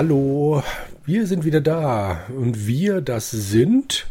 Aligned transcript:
Hallo, 0.00 0.62
wir 1.04 1.26
sind 1.26 1.44
wieder 1.44 1.60
da. 1.60 2.24
Und 2.30 2.66
wir, 2.66 3.02
das 3.02 3.30
sind. 3.30 4.06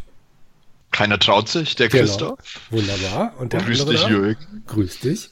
Keiner 0.92 1.18
traut 1.18 1.50
sich, 1.50 1.76
der 1.76 1.90
Genau. 1.90 2.04
Christoph. 2.04 2.60
Wunderbar. 2.70 3.34
Und 3.40 3.54
der 3.54 3.62
Grüß 3.62 3.80
andere 3.80 3.96
dich, 3.96 4.04
da? 4.04 4.10
Jürgen. 4.10 4.64
Grüß 4.68 5.00
dich. 5.00 5.32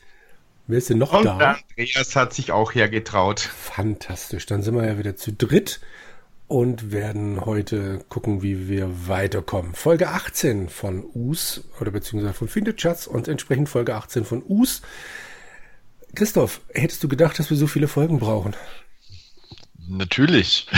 Wer 0.65 0.79
ist 0.79 0.89
denn 0.89 0.97
noch 0.97 1.13
Und 1.13 1.25
da? 1.25 1.57
Andreas 1.77 2.15
hat 2.15 2.33
sich 2.33 2.51
auch 2.51 2.73
hergetraut. 2.73 3.39
Fantastisch. 3.39 4.47
Dann 4.47 4.63
sind 4.63 4.73
wir 4.73 4.83
ja 4.83 4.97
wieder 4.97 5.15
zu 5.15 5.31
dritt 5.31 5.79
und 6.47 6.91
werden 6.91 7.45
heute 7.45 8.03
gucken, 8.09 8.41
wie 8.41 8.67
wir 8.67 9.07
weiterkommen. 9.07 9.75
Folge 9.75 10.07
18 10.07 10.69
von 10.69 11.05
US 11.13 11.65
oder 11.79 11.91
beziehungsweise 11.91 12.33
von 12.33 12.47
Findet 12.47 12.81
Schatz 12.81 13.05
und 13.05 13.27
entsprechend 13.27 13.69
Folge 13.69 13.93
18 13.93 14.25
von 14.25 14.41
US. 14.49 14.81
Christoph, 16.15 16.61
hättest 16.73 17.03
du 17.03 17.07
gedacht, 17.07 17.37
dass 17.37 17.51
wir 17.51 17.57
so 17.57 17.67
viele 17.67 17.87
Folgen 17.87 18.17
brauchen? 18.17 18.55
Natürlich. 19.87 20.67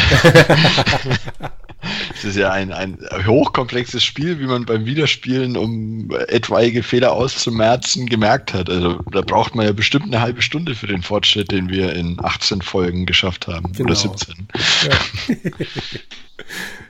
Es 2.14 2.26
ist 2.26 2.36
ja 2.36 2.52
ein, 2.52 2.74
ein 2.74 2.98
hochkomplexes 3.26 4.04
Spiel, 4.04 4.40
wie 4.40 4.48
man 4.48 4.66
beim 4.66 4.86
Wiederspielen, 4.86 5.56
um 5.56 6.12
etwaige 6.28 6.84
Fehler 6.84 7.14
auszumerzen, 7.14 8.08
gemerkt 8.08 8.54
hat. 8.54 8.70
Also 8.70 9.00
da 9.12 9.22
braucht 9.22 9.56
man 9.56 9.66
ja 9.66 9.72
bestimmt 9.72 10.06
eine 10.06 10.20
halbe 10.20 10.42
Stunde 10.42 10.76
für 10.76 10.88
den 10.88 11.02
Fortschritt, 11.02 11.52
den 11.52 11.70
wir 11.70 11.96
in 11.96 12.18
18 12.22 12.62
Folgen 12.62 13.06
geschafft 13.06 13.48
haben. 13.48 13.72
Genau. 13.72 13.92
Oder 13.92 13.96
17. 13.96 14.48
Ja. 14.84 15.38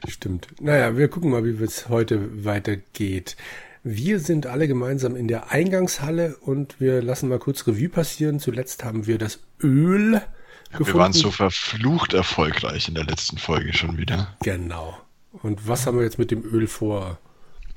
Stimmt. 0.10 0.48
Naja, 0.60 0.98
wir 0.98 1.08
gucken 1.08 1.30
mal, 1.30 1.46
wie 1.46 1.64
es 1.64 1.88
heute 1.90 2.44
weitergeht. 2.44 3.36
Wir 3.84 4.20
sind 4.20 4.48
alle 4.48 4.68
gemeinsam 4.68 5.16
in 5.16 5.28
der 5.28 5.52
Eingangshalle 5.52 6.36
und 6.42 6.82
wir 6.82 7.02
lassen 7.02 7.30
mal 7.30 7.40
kurz 7.40 7.68
Revue 7.68 7.90
passieren. 7.90 8.40
Zuletzt 8.40 8.84
haben 8.84 9.06
wir 9.06 9.20
das 9.20 9.40
Öl 9.62 10.22
gefunden. 10.70 10.94
Wir 10.94 11.00
waren 11.00 11.14
so 11.14 11.32
verflucht 11.32 12.14
erfolgreich 12.14 12.88
in 12.88 12.96
der 12.96 13.06
letzten 13.06 13.38
Folge 13.38 13.74
schon 13.74 13.98
wieder. 13.98 14.36
Genau. 14.42 14.98
Und 15.44 15.68
was 15.68 15.86
haben 15.86 15.98
wir 15.98 16.04
jetzt 16.04 16.20
mit 16.20 16.32
dem 16.32 16.44
Öl 16.44 16.68
vor? 16.68 17.18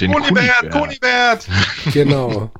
Den 0.00 0.12
Kunibert, 0.12 0.70
Kunibert! 0.70 1.48
Genau. 1.92 2.50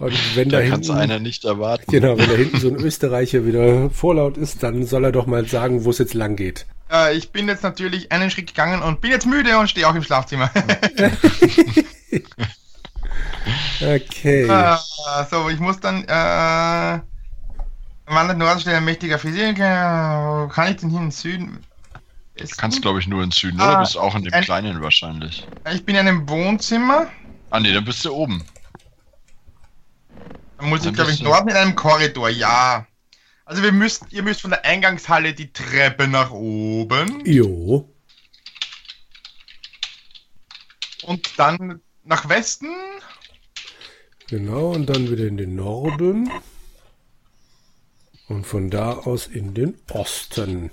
Und 0.00 0.14
wenn 0.34 0.48
da 0.48 0.60
da 0.60 0.66
kann 0.66 0.80
es 0.80 0.86
hinten, 0.86 1.00
einer 1.02 1.18
nicht 1.18 1.44
erwarten. 1.44 1.84
genau, 1.90 2.16
wenn 2.16 2.28
da 2.28 2.34
hinten 2.36 2.58
so 2.58 2.68
ein 2.68 2.76
Österreicher 2.76 3.44
wieder 3.44 3.90
vorlaut 3.90 4.38
ist, 4.38 4.62
dann 4.62 4.86
soll 4.86 5.04
er 5.04 5.12
doch 5.12 5.26
mal 5.26 5.46
sagen, 5.46 5.84
wo 5.84 5.90
es 5.90 5.98
jetzt 5.98 6.14
lang 6.14 6.36
geht. 6.36 6.66
Äh, 6.90 7.16
ich 7.16 7.32
bin 7.32 7.48
jetzt 7.48 7.62
natürlich 7.62 8.10
einen 8.10 8.30
Schritt 8.30 8.48
gegangen 8.48 8.82
und 8.82 9.02
bin 9.02 9.10
jetzt 9.10 9.26
müde 9.26 9.58
und 9.58 9.68
stehe 9.68 9.86
auch 9.86 9.94
im 9.94 10.02
Schlafzimmer. 10.02 10.50
Okay. 13.82 14.42
äh, 14.42 14.76
so, 15.30 15.48
ich 15.48 15.58
muss 15.58 15.80
dann, 15.80 16.04
äh, 16.04 17.00
wandert 18.14 18.38
Norden 18.38 18.60
steht 18.60 18.74
ein 18.74 18.84
mächtiger 18.84 19.18
Physiker. 19.18 20.44
Wo 20.44 20.48
kann 20.48 20.70
ich 20.72 20.76
denn 20.78 20.90
hin? 20.90 21.10
Süden? 21.10 21.64
Du 22.36 22.46
kannst, 22.56 22.80
glaube 22.82 23.00
ich, 23.00 23.06
nur 23.06 23.22
in 23.22 23.30
Süden, 23.30 23.60
Ah, 23.60 23.68
oder? 23.70 23.80
Bist 23.80 23.96
auch 23.98 24.14
in 24.14 24.24
dem 24.24 24.32
ein- 24.32 24.42
Kleinen 24.44 24.80
wahrscheinlich. 24.82 25.46
Ich 25.72 25.84
bin 25.84 25.94
in 25.96 26.08
einem 26.08 26.28
Wohnzimmer. 26.28 27.08
Ah, 27.50 27.60
nee, 27.60 27.72
dann 27.72 27.84
bist 27.84 28.04
du 28.04 28.12
oben. 28.12 28.48
Da 30.58 30.64
muss 30.66 30.80
ich, 30.80 30.84
Dann 30.86 30.94
glaube 30.94 31.10
ich, 31.10 31.16
bist 31.18 31.26
du- 31.26 31.30
Norden 31.30 31.48
in 31.50 31.56
einem 31.56 31.74
Korridor, 31.74 32.28
ja. 32.30 32.86
Also 33.44 33.62
wir 33.62 33.72
müsst, 33.72 34.12
ihr 34.12 34.22
müsst 34.22 34.40
von 34.42 34.50
der 34.50 34.64
Eingangshalle 34.64 35.34
die 35.34 35.52
Treppe 35.52 36.06
nach 36.06 36.30
oben 36.30 37.24
Jo. 37.26 37.92
und 41.02 41.38
dann 41.38 41.80
nach 42.04 42.28
Westen. 42.28 42.68
Genau, 44.28 44.70
und 44.72 44.86
dann 44.86 45.10
wieder 45.10 45.26
in 45.26 45.36
den 45.36 45.56
Norden. 45.56 46.30
Und 48.30 48.46
von 48.46 48.70
da 48.70 48.92
aus 48.92 49.26
in 49.26 49.54
den 49.54 49.74
Osten. 49.90 50.70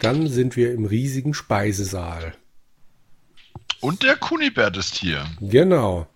Dann 0.00 0.26
sind 0.26 0.56
wir 0.56 0.72
im 0.72 0.84
riesigen 0.86 1.34
Speisesaal. 1.34 2.34
Und 3.80 4.02
der 4.02 4.16
Kunibert 4.16 4.76
ist 4.76 4.96
hier. 4.96 5.24
Genau. 5.40 6.08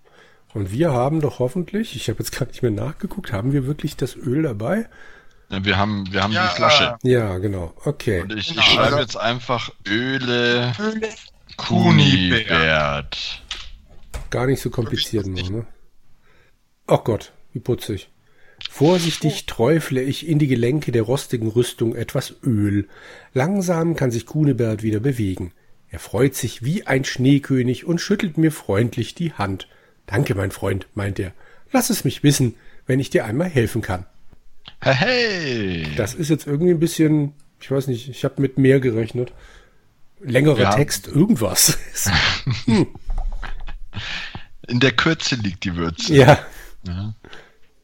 Und 0.53 0.73
wir 0.73 0.91
haben 0.93 1.21
doch 1.21 1.39
hoffentlich, 1.39 1.95
ich 1.95 2.09
habe 2.09 2.19
jetzt 2.19 2.37
gar 2.37 2.47
nicht 2.49 2.63
mehr 2.63 2.73
nachgeguckt, 2.73 3.33
haben 3.33 3.53
wir 3.53 3.65
wirklich 3.65 3.97
das 3.97 4.17
Öl 4.17 4.43
dabei? 4.43 4.89
Ja, 5.49 5.65
Wir 5.65 5.77
haben, 5.77 6.13
wir 6.13 6.25
haben 6.25 6.33
Ja, 6.33 6.49
die 6.49 6.57
Flasche. 6.57 6.99
Ja, 7.05 7.39
genau. 7.39 7.73
Okay. 7.85 8.23
Und 8.23 8.33
ich, 8.37 8.49
Genau, 8.49 8.61
ich 8.63 8.67
schreibe 8.67 8.83
also- 8.83 8.99
jetzt 8.99 9.17
einfach 9.17 9.71
Öle. 9.87 10.73
Kunibert. 11.57 13.43
Gar 14.31 14.47
nicht 14.47 14.61
so 14.61 14.71
kompliziert 14.71 15.27
nur, 15.27 15.49
ne? 15.51 15.67
Ach 16.89 17.05
Gott, 17.05 17.33
wie 17.53 17.61
putzig. 17.61 18.09
Vorsichtig 18.75 19.45
träufle 19.45 20.01
ich 20.01 20.27
in 20.27 20.39
die 20.39 20.47
Gelenke 20.47 20.93
der 20.93 21.03
rostigen 21.03 21.49
Rüstung 21.49 21.95
etwas 21.95 22.37
Öl. 22.43 22.89
Langsam 23.35 23.97
kann 23.97 24.11
sich 24.11 24.25
Kunebert 24.25 24.83
wieder 24.83 24.99
bewegen. 24.99 25.53
Er 25.91 25.99
freut 25.99 26.35
sich 26.35 26.65
wie 26.65 26.87
ein 26.87 27.05
Schneekönig 27.05 27.85
und 27.85 28.01
schüttelt 28.01 28.39
mir 28.39 28.51
freundlich 28.51 29.15
die 29.15 29.35
Hand. 29.35 29.69
Danke, 30.07 30.35
mein 30.35 30.51
Freund, 30.53 30.87
meint 30.95 31.19
er. 31.19 31.35
Lass 31.71 31.91
es 31.91 32.05
mich 32.05 32.23
wissen, 32.23 32.55
wenn 32.87 32.99
ich 32.99 33.11
dir 33.11 33.27
einmal 33.27 33.51
helfen 33.51 33.83
kann. 33.83 34.07
Hey. 34.81 35.87
Das 35.99 36.15
ist 36.15 36.31
jetzt 36.31 36.47
irgendwie 36.47 36.73
ein 36.73 36.81
bisschen, 36.81 37.35
ich 37.61 37.71
weiß 37.71 37.89
nicht, 37.89 38.09
ich 38.09 38.25
habe 38.25 38.41
mit 38.41 38.57
mehr 38.57 38.81
gerechnet. 38.81 39.35
Längerer 40.23 40.59
Ja. 40.63 40.75
Text, 40.75 41.09
irgendwas. 41.09 41.77
In 44.67 44.81
der 44.81 44.93
Kürze 44.93 45.35
liegt 45.35 45.65
die 45.65 45.77
Würze. 45.77 46.15
ja. 46.15 46.39
Ja. 46.87 47.15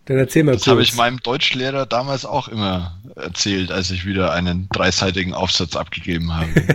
Dann 0.09 0.17
erzähl 0.17 0.43
mal 0.43 0.53
Das 0.53 0.67
habe 0.67 0.81
ich 0.81 0.95
meinem 0.95 1.21
Deutschlehrer 1.21 1.85
damals 1.85 2.25
auch 2.25 2.49
immer 2.49 2.99
erzählt, 3.15 3.71
als 3.71 3.91
ich 3.91 4.07
wieder 4.07 4.33
einen 4.33 4.67
dreiseitigen 4.71 5.35
Aufsatz 5.35 5.77
abgegeben 5.77 6.35
habe. 6.35 6.49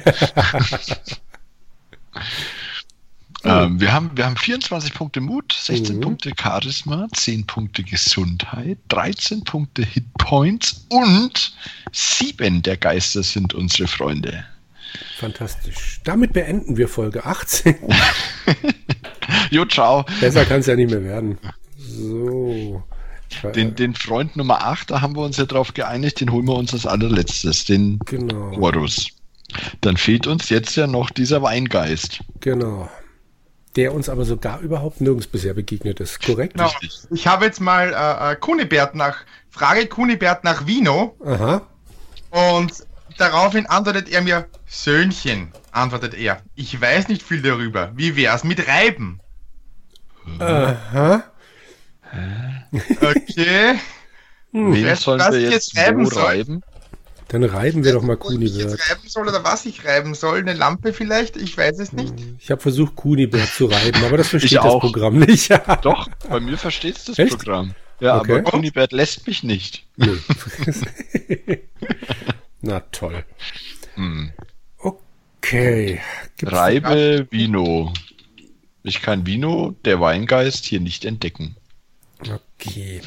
ähm, 3.43 3.81
wir, 3.81 3.91
haben, 3.91 4.11
wir 4.15 4.27
haben 4.27 4.37
24 4.37 4.93
Punkte 4.93 5.19
Mut, 5.19 5.51
16 5.51 5.95
Mhm. 5.95 6.01
Punkte 6.01 6.31
Charisma, 6.39 7.07
10 7.11 7.47
Punkte 7.47 7.81
Gesundheit, 7.81 8.77
13 8.89 9.43
Punkte 9.43 9.81
Hitpoints 9.81 10.85
und 10.89 11.55
7 11.91 12.61
der 12.61 12.77
Geister 12.77 13.23
sind 13.23 13.55
unsere 13.55 13.87
Freunde. 13.87 14.45
Fantastisch. 15.17 16.01
Damit 16.03 16.33
beenden 16.33 16.77
wir 16.77 16.87
Folge 16.87 17.25
18. 17.25 17.77
Jo, 19.49 19.65
ciao. 19.65 20.05
Besser 20.19 20.45
kann 20.45 20.59
es 20.59 20.67
ja 20.67 20.75
nicht 20.75 20.91
mehr 20.91 21.03
werden. 21.03 21.39
So. 21.77 22.83
Den, 23.55 23.75
den 23.75 23.95
Freund 23.95 24.35
Nummer 24.35 24.63
8, 24.63 24.91
da 24.91 25.01
haben 25.01 25.15
wir 25.15 25.23
uns 25.23 25.37
ja 25.37 25.45
drauf 25.45 25.73
geeinigt, 25.73 26.21
den 26.21 26.31
holen 26.31 26.45
wir 26.47 26.55
uns 26.55 26.73
als 26.73 26.85
allerletztes, 26.85 27.65
den 27.65 27.99
Genau, 28.05 28.55
Horus. 28.57 29.07
Dann 29.81 29.97
fehlt 29.97 30.25
uns 30.27 30.49
jetzt 30.49 30.75
ja 30.75 30.87
noch 30.87 31.09
dieser 31.11 31.41
Weingeist. 31.41 32.19
genau. 32.39 32.89
Der 33.75 33.91
uns 33.91 34.07
aber 34.07 34.23
sogar 34.23 34.59
überhaupt 34.59 35.01
nirgends 35.01 35.25
bisher 35.25 35.55
begegnet 35.55 35.99
ist. 35.99 36.21
Korrekt? 36.23 36.53
Genau. 36.53 36.67
Richtig. 36.67 36.91
Ich 37.09 37.25
habe 37.25 37.45
jetzt 37.45 37.59
mal 37.59 37.91
äh, 37.91 38.33
äh, 38.33 38.35
Kunibert 38.35 38.93
nach, 38.93 39.17
frage 39.49 39.87
Kunibert 39.87 40.43
nach 40.43 40.67
Vino 40.67 41.15
Aha. 41.25 41.63
und 42.29 42.71
daraufhin 43.17 43.65
antwortet 43.65 44.09
er 44.11 44.21
mir, 44.21 44.45
Söhnchen, 44.67 45.51
antwortet 45.71 46.13
er. 46.13 46.43
Ich 46.53 46.79
weiß 46.79 47.07
nicht 47.07 47.23
viel 47.23 47.41
darüber. 47.41 47.91
Wie 47.95 48.15
wär's 48.15 48.43
mit 48.43 48.67
Reiben? 48.67 49.19
Aha. 50.39 51.23
Okay. 53.01 53.79
Wen 54.51 54.85
Weißt 54.85 55.01
du, 55.01 55.05
sollen 55.05 55.19
was 55.19 55.31
wir 55.31 55.39
ich 55.39 55.51
jetzt 55.51 55.73
jetzt 55.73 55.77
reiben 55.85 56.05
wo 56.05 56.09
soll? 56.09 56.23
reiben? 56.23 56.61
Dann 57.29 57.43
reiben 57.43 57.83
wir 57.83 57.93
doch 57.93 58.03
mal 58.03 58.17
Wo 58.19 58.29
ich 58.29 58.39
jetzt 58.39 58.53
Kunibert. 58.59 58.89
reiben 58.91 59.07
soll 59.09 59.27
oder 59.27 59.43
was 59.43 59.65
ich 59.65 59.83
reiben 59.85 60.13
soll? 60.13 60.39
Eine 60.39 60.53
Lampe 60.53 60.93
vielleicht? 60.93 61.35
Ich 61.37 61.57
weiß 61.57 61.79
es 61.79 61.91
nicht. 61.93 62.13
Ich 62.39 62.51
habe 62.51 62.61
versucht, 62.61 62.95
Kunibert 62.95 63.47
zu 63.47 63.65
reiben, 63.65 64.03
aber 64.03 64.17
das 64.17 64.27
versteht 64.29 64.51
Ich 64.51 64.57
das 64.57 64.65
auch. 64.65 64.81
Programm 64.81 65.17
nicht. 65.17 65.49
Doch, 65.81 66.07
bei 66.29 66.39
mir 66.39 66.57
versteht's 66.57 67.05
das 67.05 67.17
Echt? 67.17 67.37
Programm. 67.37 67.73
Ja, 67.99 68.19
Okay. 68.19 68.33
aber 68.33 68.43
Kunibert 68.51 68.91
lässt 68.91 69.25
mich 69.25 69.43
nicht. 69.43 69.85
Nö. 69.97 70.17
Na 72.61 72.79
toll. 72.91 73.23
Hm. 73.95 74.31
Okay. 74.77 76.01
Gibt's 76.37 76.53
Reibe 76.55 77.27
Vino. 77.31 77.91
Ich 78.83 79.01
kann 79.01 79.25
Vino, 79.25 79.75
der 79.85 79.99
Weingeist, 79.99 80.65
hier 80.65 80.79
nicht 80.81 81.05
entdecken. 81.05 81.55
Okay. 82.29 83.01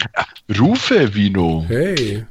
Rufe 0.59 1.15
Vino. 1.15 1.65
Hey. 1.69 2.27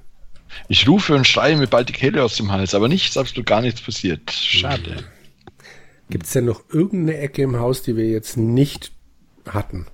Ich 0.67 0.87
rufe 0.87 1.15
und 1.15 1.27
schreie 1.27 1.57
mir 1.57 1.67
bald 1.67 1.89
die 1.89 1.93
Kehle 1.93 2.23
aus 2.23 2.37
dem 2.37 2.51
Hals, 2.51 2.73
aber 2.73 2.87
nichts, 2.87 3.17
absolut 3.17 3.45
gar 3.45 3.61
nichts 3.61 3.81
passiert. 3.81 4.31
Schade. 4.31 5.03
Gibt 6.09 6.25
es 6.25 6.33
denn 6.33 6.45
noch 6.45 6.63
irgendeine 6.69 7.17
Ecke 7.17 7.41
im 7.41 7.59
Haus, 7.59 7.81
die 7.81 7.95
wir 7.95 8.07
jetzt 8.07 8.37
nicht 8.37 8.91
hatten? 9.47 9.87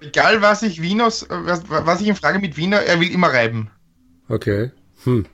Egal 0.00 0.40
was 0.40 0.62
ich 0.62 0.80
Vinos, 0.80 1.26
was, 1.28 1.68
was 1.68 2.00
ich 2.00 2.06
ihn 2.06 2.14
frage 2.14 2.38
mit 2.38 2.56
Wiener, 2.56 2.80
er 2.80 3.00
will 3.00 3.10
immer 3.10 3.28
reiben. 3.28 3.70
Okay. 4.28 4.70
Hm. 5.04 5.26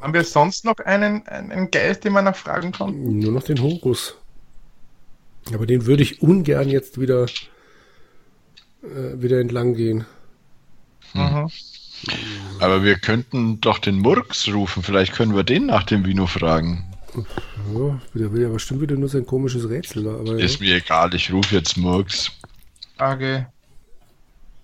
Haben 0.00 0.14
wir 0.14 0.24
sonst 0.24 0.64
noch 0.64 0.78
einen, 0.78 1.26
einen 1.26 1.70
Geist, 1.70 2.04
den 2.04 2.12
man 2.12 2.24
noch 2.24 2.36
fragen 2.36 2.72
kann? 2.72 3.18
Nur 3.18 3.32
noch 3.32 3.42
den 3.42 3.60
Horus. 3.60 4.16
Aber 5.52 5.66
den 5.66 5.86
würde 5.86 6.02
ich 6.02 6.22
ungern 6.22 6.68
jetzt 6.68 6.98
wieder, 7.00 7.26
äh, 8.84 9.22
wieder 9.22 9.40
entlang 9.40 9.74
gehen. 9.74 10.04
Mhm. 11.14 11.48
Aber 12.60 12.84
wir 12.84 12.96
könnten 12.96 13.60
doch 13.60 13.78
den 13.78 13.98
Murks 13.98 14.48
rufen. 14.48 14.82
Vielleicht 14.82 15.14
können 15.14 15.34
wir 15.34 15.44
den 15.44 15.66
nach 15.66 15.84
dem 15.84 16.04
Vino 16.04 16.26
fragen. 16.26 16.84
Ja, 17.72 18.00
der 18.14 18.32
will 18.32 18.42
ja 18.42 18.48
bestimmt 18.48 18.80
wieder 18.80 18.96
nur 18.96 19.08
sein 19.08 19.24
komisches 19.24 19.68
Rätsel. 19.68 20.08
Aber 20.08 20.38
Ist 20.38 20.60
mir 20.60 20.76
egal, 20.76 21.14
ich 21.14 21.32
rufe 21.32 21.54
jetzt 21.54 21.76
Murks. 21.76 22.30
Frage. 22.96 23.46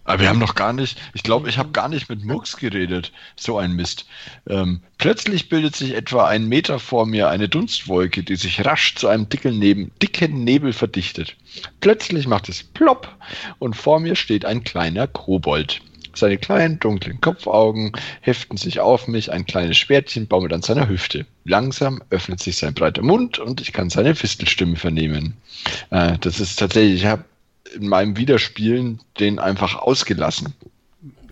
Aber 0.05 0.20
wir 0.20 0.29
haben 0.29 0.38
noch 0.38 0.55
gar 0.55 0.73
nicht, 0.73 0.99
ich 1.14 1.23
glaube, 1.23 1.49
ich 1.49 1.58
habe 1.58 1.70
gar 1.70 1.88
nicht 1.88 2.08
mit 2.08 2.25
Murks 2.25 2.56
geredet. 2.56 3.12
So 3.37 3.58
ein 3.58 3.73
Mist. 3.73 4.06
Ähm, 4.49 4.81
plötzlich 4.99 5.49
bildet 5.49 5.76
sich 5.76 5.94
etwa 5.94 6.26
einen 6.26 6.49
Meter 6.49 6.79
vor 6.79 7.06
mir 7.06 7.29
eine 7.29 7.49
Dunstwolke, 7.49 8.23
die 8.23 8.37
sich 8.37 8.64
rasch 8.64 8.94
zu 8.94 9.08
einem 9.08 9.29
dicken, 9.29 9.58
Neben, 9.58 9.91
dicken 10.02 10.43
Nebel 10.44 10.73
verdichtet. 10.73 11.37
Plötzlich 11.81 12.26
macht 12.26 12.49
es 12.49 12.62
plopp 12.62 13.14
und 13.58 13.76
vor 13.76 14.00
mir 14.00 14.17
steht 14.17 14.44
ein 14.44 14.64
kleiner 14.64 15.06
Kobold. 15.06 15.81
Seine 16.14 16.38
kleinen, 16.38 16.81
dunklen 16.81 17.20
Kopfaugen 17.20 17.93
heften 18.20 18.56
sich 18.56 18.81
auf 18.81 19.06
mich, 19.06 19.31
ein 19.31 19.46
kleines 19.46 19.79
Schwertchen 19.79 20.26
baumelt 20.26 20.53
an 20.53 20.62
seiner 20.62 20.88
Hüfte. 20.88 21.25
Langsam 21.44 22.03
öffnet 22.11 22.41
sich 22.41 22.56
sein 22.56 22.75
breiter 22.75 23.03
Mund 23.03 23.38
und 23.38 23.61
ich 23.61 23.73
kann 23.73 23.91
seine 23.91 24.14
Fistelstimme 24.14 24.76
vernehmen. 24.76 25.37
Äh, 25.91 26.19
das 26.20 26.41
ist 26.41 26.58
tatsächlich, 26.58 27.03
ich 27.03 27.06
habe 27.06 27.25
in 27.75 27.88
meinem 27.88 28.17
Wiederspielen 28.17 29.00
den 29.19 29.38
einfach 29.38 29.75
ausgelassen. 29.76 30.55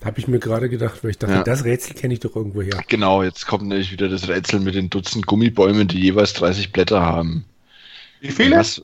habe 0.04 0.20
ich 0.20 0.28
mir 0.28 0.38
gerade 0.38 0.68
gedacht, 0.68 1.02
weil 1.02 1.10
ich 1.10 1.18
dachte, 1.18 1.34
Ja. 1.34 1.42
das 1.42 1.64
Rätsel 1.64 1.94
kenne 1.96 2.14
ich 2.14 2.20
doch 2.20 2.36
irgendwo 2.36 2.62
her. 2.62 2.80
Genau, 2.86 3.22
jetzt 3.24 3.46
kommt 3.46 3.66
nämlich 3.66 3.90
wieder 3.90 4.08
das 4.08 4.28
Rätsel 4.28 4.60
mit 4.60 4.74
den 4.76 4.90
Dutzend 4.90 5.26
Gummibäumen, 5.26 5.88
die 5.88 5.98
jeweils 6.00 6.34
30 6.34 6.72
Blätter 6.72 7.02
haben. 7.02 7.44
Wie 8.20 8.30
viele? 8.30 8.56
Was, 8.58 8.80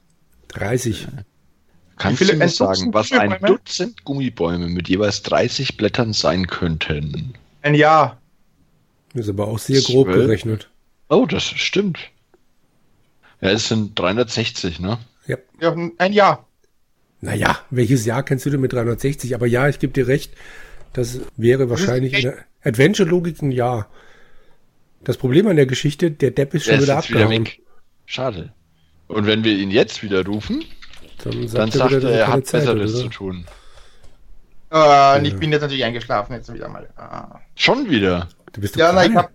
30. 0.49 1.07
kannst 1.97 2.19
viele- 2.19 2.33
du 2.33 2.39
mir 2.39 2.49
sagen, 2.49 2.93
was 2.93 3.13
ein? 3.13 3.37
Dutzend 3.47 4.05
Gummibäume 4.05 4.67
mit 4.69 4.89
jeweils 4.89 5.23
30 5.23 5.77
Blättern 5.77 6.13
sein 6.13 6.49
könnten? 6.49 7.35
Ein 7.63 7.75
Jahr. 7.77 8.21
Das 9.13 9.27
ist 9.27 9.31
aber 9.31 9.47
auch 9.47 9.59
sehr 9.61 9.81
grob 9.83 10.09
Zwölf. 10.09 10.27
gerechnet. 10.27 10.69
Oh, 11.09 11.27
das 11.27 11.45
stimmt. 11.45 11.99
Ja, 13.41 13.51
es 13.51 13.69
sind 13.69 13.97
360, 13.99 14.81
ne? 14.81 14.99
Ja. 15.27 15.37
Ja, 15.61 15.77
ein 15.99 16.13
Jahr. 16.13 16.44
Naja, 17.25 17.59
welches 17.71 18.05
Jahr 18.05 18.23
kennst 18.23 18.45
du 18.47 18.51
denn 18.51 18.61
mit 18.61 18.73
360? 18.73 19.35
Aber 19.35 19.47
ja, 19.47 19.69
ich 19.69 19.79
gebe 19.79 19.93
dir 19.93 20.07
recht. 20.07 20.33
Das 20.93 21.21
wäre 21.37 21.71
wahrscheinlich 21.71 22.15
in 22.15 22.23
der 22.23 22.37
Adventure-Logik 22.63 23.43
ein 23.43 23.51
Jahr. 23.51 23.89
Das 25.03 25.17
Problem 25.17 25.47
an 25.49 25.57
der 25.57 25.67
Geschichte, 25.67 26.11
der 26.11 26.31
Depp 26.31 26.55
ist 26.55 26.65
schon 26.67 26.81
wieder 26.81 26.99
abgehauen. 26.99 27.49
Schade. 28.07 28.53
Und 29.09 29.27
wenn 29.27 29.45
wir 29.45 29.53
ihn 29.53 29.71
jetzt 29.71 30.03
wieder 30.03 30.25
rufen, 30.25 30.65
Dann 31.23 31.49
sagt 31.49 31.59
dann 31.59 31.69
er 31.69 31.73
sagt 31.91 32.03
wieder, 32.03 32.11
er, 32.11 32.21
er 32.21 32.29
hat 32.29 32.47
Zeit 32.47 32.63
Besseres 32.63 32.95
oder? 32.95 33.03
zu 33.05 33.09
tun. 33.09 33.45
Äh, 34.71 35.19
und 35.19 35.25
Ich 35.25 35.37
bin 35.37 35.53
jetzt 35.53 35.63
natürlich 35.63 35.85
eingeschlafen, 35.85 36.35
jetzt 36.35 36.53
wieder 36.53 36.69
mal. 36.69 36.89
Ah. 36.97 37.41
Schon 37.55 37.89
wieder. 37.91 38.29
Du 38.53 38.61
bist 38.61 38.75
doch 38.77 38.81
Ja, 38.81 38.93
nein, 38.93 39.11
ich 39.11 39.17
krank. 39.17 39.31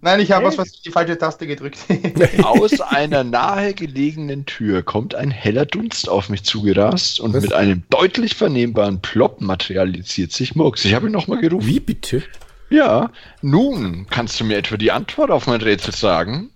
Nein, 0.00 0.20
ich 0.20 0.30
habe 0.30 0.42
Hey. 0.48 0.56
was, 0.56 0.58
was 0.58 0.82
die 0.82 0.90
falsche 0.90 1.18
Taste 1.18 1.46
gedrückt. 1.46 1.78
Aus 2.42 2.80
einer 2.80 3.24
nahe 3.24 3.74
gelegenen 3.74 4.46
Tür 4.46 4.82
kommt 4.82 5.14
ein 5.14 5.30
heller 5.30 5.66
Dunst 5.66 6.08
auf 6.08 6.28
mich 6.28 6.44
zugerast 6.44 7.18
und 7.18 7.34
Was? 7.34 7.42
mit 7.42 7.52
einem 7.52 7.82
deutlich 7.90 8.36
vernehmbaren 8.36 9.00
Plop 9.00 9.40
materialisiert 9.40 10.32
sich 10.32 10.54
Murks. 10.54 10.84
Ich 10.84 10.94
habe 10.94 11.06
ihn 11.08 11.12
nochmal 11.12 11.40
gerufen. 11.40 11.66
Wie 11.66 11.80
bitte? 11.80 12.22
Ja, 12.70 13.10
nun 13.42 14.06
kannst 14.08 14.38
du 14.38 14.44
mir 14.44 14.58
etwa 14.58 14.76
die 14.76 14.92
Antwort 14.92 15.30
auf 15.30 15.46
mein 15.46 15.60
Rätsel 15.62 15.94
sagen? 15.94 16.50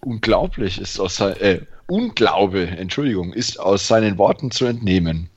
Unglaublich 0.00 0.80
ist 0.80 0.98
aus 0.98 1.16
sein, 1.16 1.36
äh, 1.40 1.60
Unglaube, 1.86 2.66
Entschuldigung, 2.66 3.32
ist 3.32 3.60
aus 3.60 3.86
seinen 3.86 4.18
Worten 4.18 4.50
zu 4.50 4.66
entnehmen. 4.66 5.30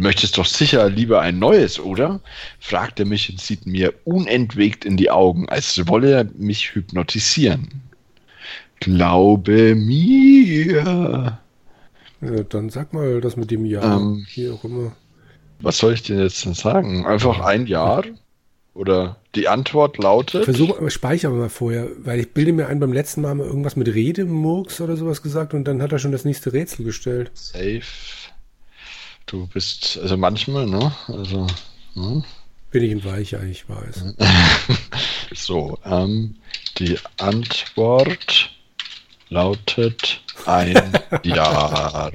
Du 0.00 0.04
möchtest 0.04 0.38
doch 0.38 0.46
sicher 0.46 0.88
lieber 0.88 1.20
ein 1.20 1.38
neues, 1.38 1.78
oder? 1.78 2.20
fragt 2.58 2.98
er 3.00 3.04
mich 3.04 3.28
und 3.28 3.38
sieht 3.38 3.66
mir 3.66 3.92
unentwegt 4.04 4.86
in 4.86 4.96
die 4.96 5.10
Augen, 5.10 5.46
als 5.50 5.86
wolle 5.88 6.10
er 6.10 6.26
mich 6.38 6.74
hypnotisieren. 6.74 7.68
Glaube 8.76 9.74
mir. 9.74 11.38
Ja, 12.22 12.42
dann 12.48 12.70
sag 12.70 12.94
mal 12.94 13.20
das 13.20 13.36
mit 13.36 13.50
dem 13.50 13.66
Jahr. 13.66 14.00
Ähm. 14.00 14.26
Wie 14.32 14.48
auch 14.48 14.64
immer. 14.64 14.92
Was 15.60 15.76
soll 15.76 15.92
ich 15.92 16.02
denn 16.02 16.18
jetzt 16.18 16.46
denn 16.46 16.54
sagen? 16.54 17.04
Einfach 17.04 17.40
ein 17.40 17.66
Jahr? 17.66 18.02
Oder 18.72 19.16
die 19.34 19.48
Antwort 19.48 19.98
lautet. 19.98 20.44
Versuch, 20.44 20.78
aber 20.78 20.88
speichern 20.88 21.34
wir 21.34 21.40
mal 21.40 21.48
vorher, 21.50 21.88
weil 21.98 22.20
ich 22.20 22.32
bilde 22.32 22.54
mir 22.54 22.68
ein, 22.68 22.80
beim 22.80 22.94
letzten 22.94 23.20
Mal 23.20 23.28
haben 23.28 23.40
wir 23.40 23.46
irgendwas 23.46 23.76
mit 23.76 23.88
Redemurks 23.88 24.80
oder 24.80 24.96
sowas 24.96 25.20
gesagt 25.20 25.52
und 25.52 25.64
dann 25.64 25.82
hat 25.82 25.92
er 25.92 25.98
schon 25.98 26.12
das 26.12 26.24
nächste 26.24 26.54
Rätsel 26.54 26.86
gestellt. 26.86 27.30
Safe. 27.34 27.82
Du 29.30 29.46
bist, 29.46 29.96
also 30.02 30.16
manchmal, 30.16 30.66
ne? 30.66 30.92
Also, 31.06 31.46
hm? 31.94 32.24
Bin 32.72 32.82
ich 32.82 32.90
ein 32.90 33.04
Weicher, 33.04 33.40
ich 33.44 33.68
weiß. 33.68 34.16
so, 35.34 35.78
ähm, 35.84 36.34
die 36.78 36.98
Antwort 37.18 38.50
lautet 39.28 40.20
ein 40.46 40.98
Jahr. 41.22 42.10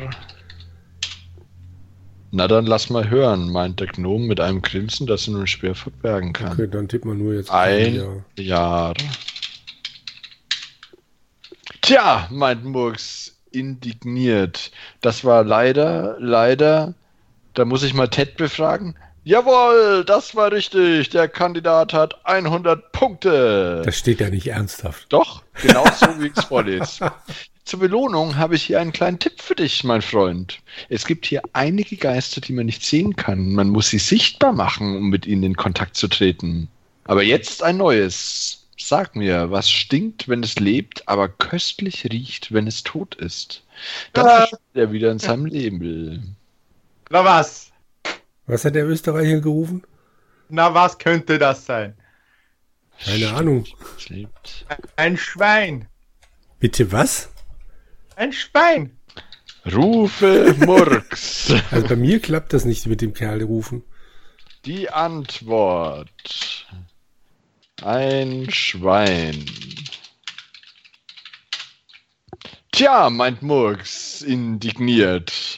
Na 2.32 2.50
dann 2.50 2.66
lass 2.66 2.90
mal 2.90 3.10
hören, 3.10 3.50
meint 3.50 3.80
der 3.80 3.88
Gnome 3.88 4.26
mit 4.26 4.42
einem 4.42 4.62
Grinsen, 4.62 5.08
das 5.08 5.26
er 5.28 5.36
nun 5.36 5.48
schwer 5.48 5.74
verbergen 5.74 6.34
kann. 6.34 6.52
Okay, 6.52 6.68
dann 6.70 6.90
tippen 6.90 7.12
wir 7.12 7.16
nur 7.16 7.34
jetzt 7.36 7.50
Ein 7.50 7.96
Jahr. 7.96 8.26
Jahr. 8.38 8.94
Tja, 11.80 12.28
meint 12.30 12.66
Murks 12.66 13.38
indigniert. 13.52 14.72
Das 15.00 15.24
war 15.24 15.46
leider, 15.46 16.18
leider. 16.20 16.94
Da 17.56 17.66
muss 17.66 17.84
ich 17.84 17.94
mal 17.94 18.08
Ted 18.08 18.38
befragen. 18.38 18.96
Jawohl, 19.24 20.04
das 20.06 20.36
war 20.36 20.52
richtig. 20.52 21.10
Der 21.10 21.28
Kandidat 21.28 21.94
hat 21.94 22.24
100 22.26 22.92
Punkte. 22.92 23.82
Das 23.84 23.98
steht 23.98 24.20
ja 24.20 24.30
nicht 24.30 24.48
ernsthaft. 24.48 25.08
Doch, 25.10 25.42
genau 25.62 25.84
so 25.96 26.06
wie 26.22 26.28
ich 26.28 26.38
es 26.38 26.44
vorlese. 26.46 27.12
Zur 27.64 27.80
Belohnung 27.80 28.36
habe 28.38 28.56
ich 28.56 28.62
hier 28.64 28.80
einen 28.80 28.92
kleinen 28.92 29.18
Tipp 29.18 29.42
für 29.42 29.56
dich, 29.56 29.84
mein 29.84 30.04
Freund. 30.04 30.60
Es 30.90 31.08
gibt 31.08 31.26
hier 31.26 31.42
einige 31.54 31.98
Geister, 31.98 32.40
die 32.40 32.54
man 32.54 32.68
nicht 32.68 32.84
sehen 32.86 33.16
kann. 33.16 33.54
Man 33.54 33.70
muss 33.70 33.90
sie 33.90 33.98
sichtbar 33.98 34.54
machen, 34.54 34.96
um 34.98 35.10
mit 35.10 35.26
ihnen 35.26 35.42
in 35.42 35.56
Kontakt 35.56 35.96
zu 35.96 36.08
treten. 36.08 36.68
Aber 37.06 37.24
jetzt 37.24 37.64
ein 37.64 37.78
neues. 37.78 38.62
Sag 38.78 39.16
mir, 39.16 39.50
was 39.50 39.72
stinkt, 39.72 40.28
wenn 40.28 40.44
es 40.44 40.60
lebt, 40.60 41.08
aber 41.08 41.28
köstlich 41.30 42.04
riecht, 42.12 42.54
wenn 42.54 42.68
es 42.68 42.84
tot 42.84 43.16
ist? 43.16 43.64
Dann 44.14 44.28
Ah. 44.28 44.38
verschwindet 44.38 44.76
er 44.76 44.92
wieder 44.92 45.12
in 45.12 45.18
seinem 45.20 45.46
Leben. 45.48 46.36
Na 47.10 47.24
was? 47.24 47.72
Was 48.48 48.66
hat 48.66 48.76
der 48.76 48.86
Österreicher 48.88 49.40
gerufen? 49.40 49.84
Na 50.50 50.74
was 50.74 50.98
könnte 50.98 51.38
das 51.38 51.66
sein? 51.66 51.96
Keine 53.04 53.34
Ahnung. 53.34 53.66
Lebt. 54.08 54.66
Ein 54.96 55.18
Schwein. 55.18 55.88
Bitte 56.60 56.92
was? 56.92 57.30
Ein 58.16 58.32
Schwein. 58.32 58.98
Rufe 59.72 60.56
Murks. 60.60 61.54
Also 61.72 61.88
bei 61.88 61.96
mir 61.96 62.20
klappt 62.20 62.54
das 62.54 62.66
nicht 62.66 62.86
mit 62.86 63.02
dem 63.02 63.14
Kerl 63.14 63.44
rufen. 63.44 63.84
Die 64.66 64.90
Antwort. 64.90 66.68
Ein 67.84 68.50
Schwein. 68.50 69.46
Tja, 72.72 73.10
meint 73.10 73.42
Murks, 73.42 74.22
indigniert. 74.22 75.55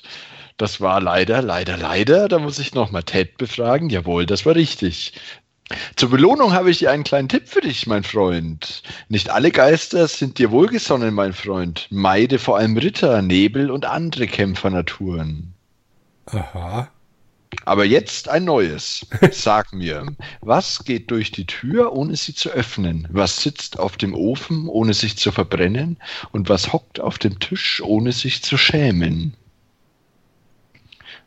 Das 0.58 0.82
war 0.82 1.00
leider, 1.00 1.42
leider, 1.42 1.78
leider. 1.78 2.28
Da 2.28 2.40
muss 2.40 2.60
ich 2.60 2.74
nochmal 2.74 3.04
Ted 3.04 3.38
befragen. 3.38 3.90
Jawohl, 3.90 4.26
das 4.26 4.46
war 4.46 4.56
richtig. 4.56 5.14
Zur 5.96 6.10
Belohnung 6.10 6.54
habe 6.54 6.72
ich 6.72 6.80
hier 6.80 6.92
einen 6.92 7.04
kleinen 7.04 7.30
Tipp 7.30 7.48
für 7.48 7.62
dich, 7.62 7.88
mein 7.88 8.04
Freund. 8.04 8.84
Nicht 9.10 9.30
alle 9.30 9.52
Geister 9.52 10.08
sind 10.08 10.40
dir 10.40 10.50
wohlgesonnen, 10.50 11.14
mein 11.14 11.34
Freund. 11.34 11.88
Meide 11.92 12.40
vor 12.40 12.58
allem 12.58 12.78
Ritter, 12.78 13.22
Nebel 13.22 13.70
und 13.70 13.86
andere 13.86 14.28
Kämpfernaturen. 14.28 15.54
Aha. 16.26 16.90
Aber 17.66 17.86
jetzt 17.86 18.30
ein 18.30 18.46
neues. 18.46 19.06
Sag 19.32 19.74
mir, 19.74 20.06
was 20.42 20.86
geht 20.86 21.12
durch 21.12 21.32
die 21.32 21.46
Tür, 21.46 21.94
ohne 21.94 22.16
sie 22.16 22.34
zu 22.34 22.50
öffnen? 22.50 23.08
Was 23.12 23.42
sitzt 23.44 23.78
auf 23.78 23.98
dem 23.98 24.16
Ofen, 24.16 24.68
ohne 24.70 24.94
sich 24.94 25.18
zu 25.18 25.32
verbrennen? 25.32 25.98
Und 26.32 26.50
was 26.50 26.74
hockt 26.74 27.00
auf 27.00 27.20
dem 27.20 27.40
Tisch, 27.40 27.82
ohne 27.84 28.12
sich 28.12 28.42
zu 28.42 28.58
schämen? 28.58 29.36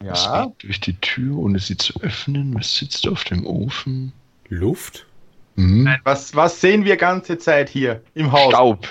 Was 0.02 0.24
Ja. 0.24 0.46
geht 0.46 0.62
durch 0.62 0.80
die 0.80 0.96
Tür, 1.00 1.36
ohne 1.38 1.58
sie 1.58 1.76
zu 1.76 1.92
öffnen? 2.00 2.54
Was 2.54 2.74
sitzt 2.76 3.06
auf 3.06 3.24
dem 3.24 3.46
Ofen? 3.46 4.12
Luft? 4.48 5.06
Hm? 5.56 5.84
Nein, 5.84 6.00
was, 6.04 6.34
was 6.34 6.60
sehen 6.60 6.84
wir 6.84 6.96
ganze 6.96 7.38
Zeit 7.38 7.68
hier 7.68 8.02
im 8.14 8.32
Haus? 8.32 8.48
Staub. 8.50 8.88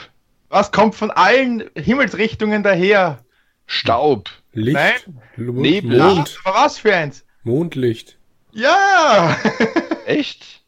Was 0.50 0.72
kommt 0.72 0.96
von 0.96 1.10
allen 1.12 1.64
Himmelsrichtungen 1.76 2.64
daher? 2.64 3.24
Staub. 3.66 4.30
Licht? 4.54 4.76
Nein. 4.76 5.22
Lu- 5.36 5.54
Nebel. 5.62 5.98
Mond? 6.00 6.38
Aber 6.44 6.60
was 6.66 6.80
für 6.80 6.96
eins? 6.96 7.24
Mondlicht. 7.44 8.18
Ja! 8.52 9.36
Echt? 10.06 10.62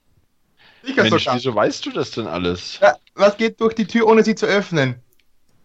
Sicher 0.84 1.04
Mensch, 1.04 1.24
sogar. 1.24 1.36
wieso 1.36 1.54
weißt 1.56 1.86
du 1.86 1.92
das 1.92 2.12
denn 2.12 2.28
alles? 2.28 2.80
Ja, 2.82 2.96
was 3.16 3.38
geht 3.38 3.60
durch 3.62 3.74
die 3.76 3.86
Tür, 3.86 4.08
ohne 4.08 4.24
sie 4.24 4.36
zu 4.36 4.46
öffnen? 4.48 4.96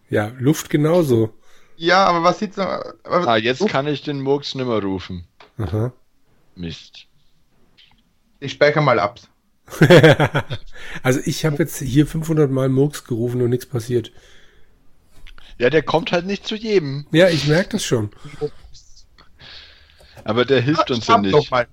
Ja, 0.09 0.31
Luft 0.39 0.69
genauso. 0.69 1.33
Ja, 1.77 2.05
aber 2.05 2.23
was 2.23 2.39
sitzt 2.39 2.57
da? 2.57 2.93
Aber, 3.03 3.27
Ah, 3.27 3.37
jetzt 3.37 3.67
kann 3.69 3.87
ich 3.87 4.01
den 4.01 4.21
Murks 4.21 4.55
nimmer 4.55 4.81
rufen. 4.81 5.27
Aha. 5.57 5.93
Mist. 6.55 7.05
Ich 8.39 8.53
speichere 8.53 8.83
mal 8.83 8.99
ab. 8.99 9.19
also 11.03 11.19
ich 11.25 11.45
habe 11.45 11.57
jetzt 11.57 11.77
hier 11.77 12.07
500 12.07 12.49
Mal 12.49 12.69
Murks 12.69 13.03
gerufen 13.03 13.41
und 13.41 13.49
nichts 13.49 13.65
passiert. 13.65 14.11
Ja, 15.59 15.69
der 15.69 15.83
kommt 15.83 16.11
halt 16.11 16.25
nicht 16.25 16.47
zu 16.47 16.55
jedem. 16.55 17.05
Ja, 17.11 17.29
ich 17.29 17.47
merke 17.47 17.69
das 17.71 17.83
schon. 17.83 18.11
Aber 20.23 20.45
der 20.45 20.61
hilft 20.61 20.89
uns 20.91 21.07
ja 21.07 21.17
nicht. 21.17 21.31
noch 21.31 21.49
mal 21.49 21.67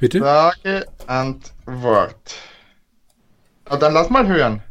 Bitte? 0.00 0.18
Frage, 0.20 0.86
Antwort. 1.06 2.34
Na, 3.68 3.76
dann 3.76 3.92
lass 3.92 4.08
mal 4.08 4.26
hören. 4.26 4.62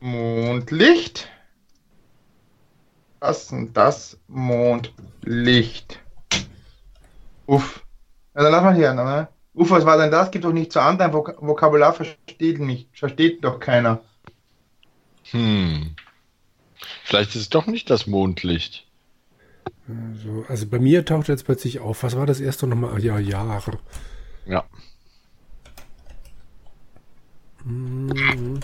Mondlicht. 0.00 1.28
Was 3.26 3.48
denn 3.48 3.72
das? 3.72 4.18
Mondlicht. 4.28 5.98
Uff. 7.46 7.82
Na, 8.34 8.42
dann 8.42 8.52
lass 8.52 8.62
mal 8.62 8.76
hören. 8.76 8.96
Ne? 8.96 9.28
Uff, 9.54 9.70
was 9.70 9.86
war 9.86 9.96
denn 9.96 10.10
das? 10.10 10.30
Gibt 10.30 10.44
doch 10.44 10.52
nicht 10.52 10.70
so 10.70 10.80
an, 10.80 10.98
dein 10.98 11.14
Vok 11.14 11.34
Vokabular 11.40 11.94
versteht 11.94 12.60
nicht. 12.60 12.90
Versteht 12.92 13.42
doch 13.42 13.60
keiner. 13.60 14.02
Hm. 15.30 15.96
Vielleicht 17.04 17.30
ist 17.30 17.40
es 17.40 17.48
doch 17.48 17.66
nicht 17.66 17.88
das 17.88 18.06
Mondlicht. 18.06 18.86
Also, 19.88 20.44
also 20.46 20.66
bei 20.66 20.78
mir 20.78 21.06
taucht 21.06 21.28
jetzt 21.28 21.46
plötzlich 21.46 21.80
auf. 21.80 22.02
Was 22.02 22.18
war 22.18 22.26
das 22.26 22.40
erste 22.40 22.66
nochmal? 22.66 23.02
Ja, 23.02 23.18
Jahre. 23.18 23.78
Ja. 24.44 24.64
Mhm. 27.64 28.60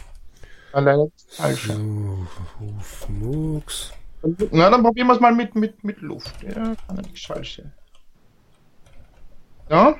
Ja, 0.75 0.81
leider 0.81 1.07
falsch. 1.29 1.69
So, 1.69 2.27
Ruf 2.61 3.09
Murks. 3.09 3.95
Na, 4.53 4.69
dann 4.71 4.83
probieren 4.83 5.07
wir 5.07 5.15
es 5.15 5.21
mal 5.21 5.35
mit, 5.35 5.55
mit, 5.55 5.83
mit 5.83 6.01
Luft. 6.01 6.43
Ja, 6.43 6.53
kann 6.53 6.77
ja 6.97 7.03
nichts 7.03 7.25
falsch 7.25 7.57
sein. 7.57 7.73
Ja. 9.71 9.97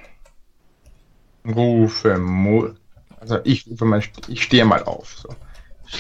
Rufe 1.47 2.19
Mu. 2.19 2.75
Also 3.19 3.39
ich 3.45 3.67
rufe 3.67 3.85
mal, 3.85 4.03
ich 4.29 4.43
stehe 4.43 4.65
mal 4.65 4.83
auf. 4.85 5.15
So. 5.19 5.29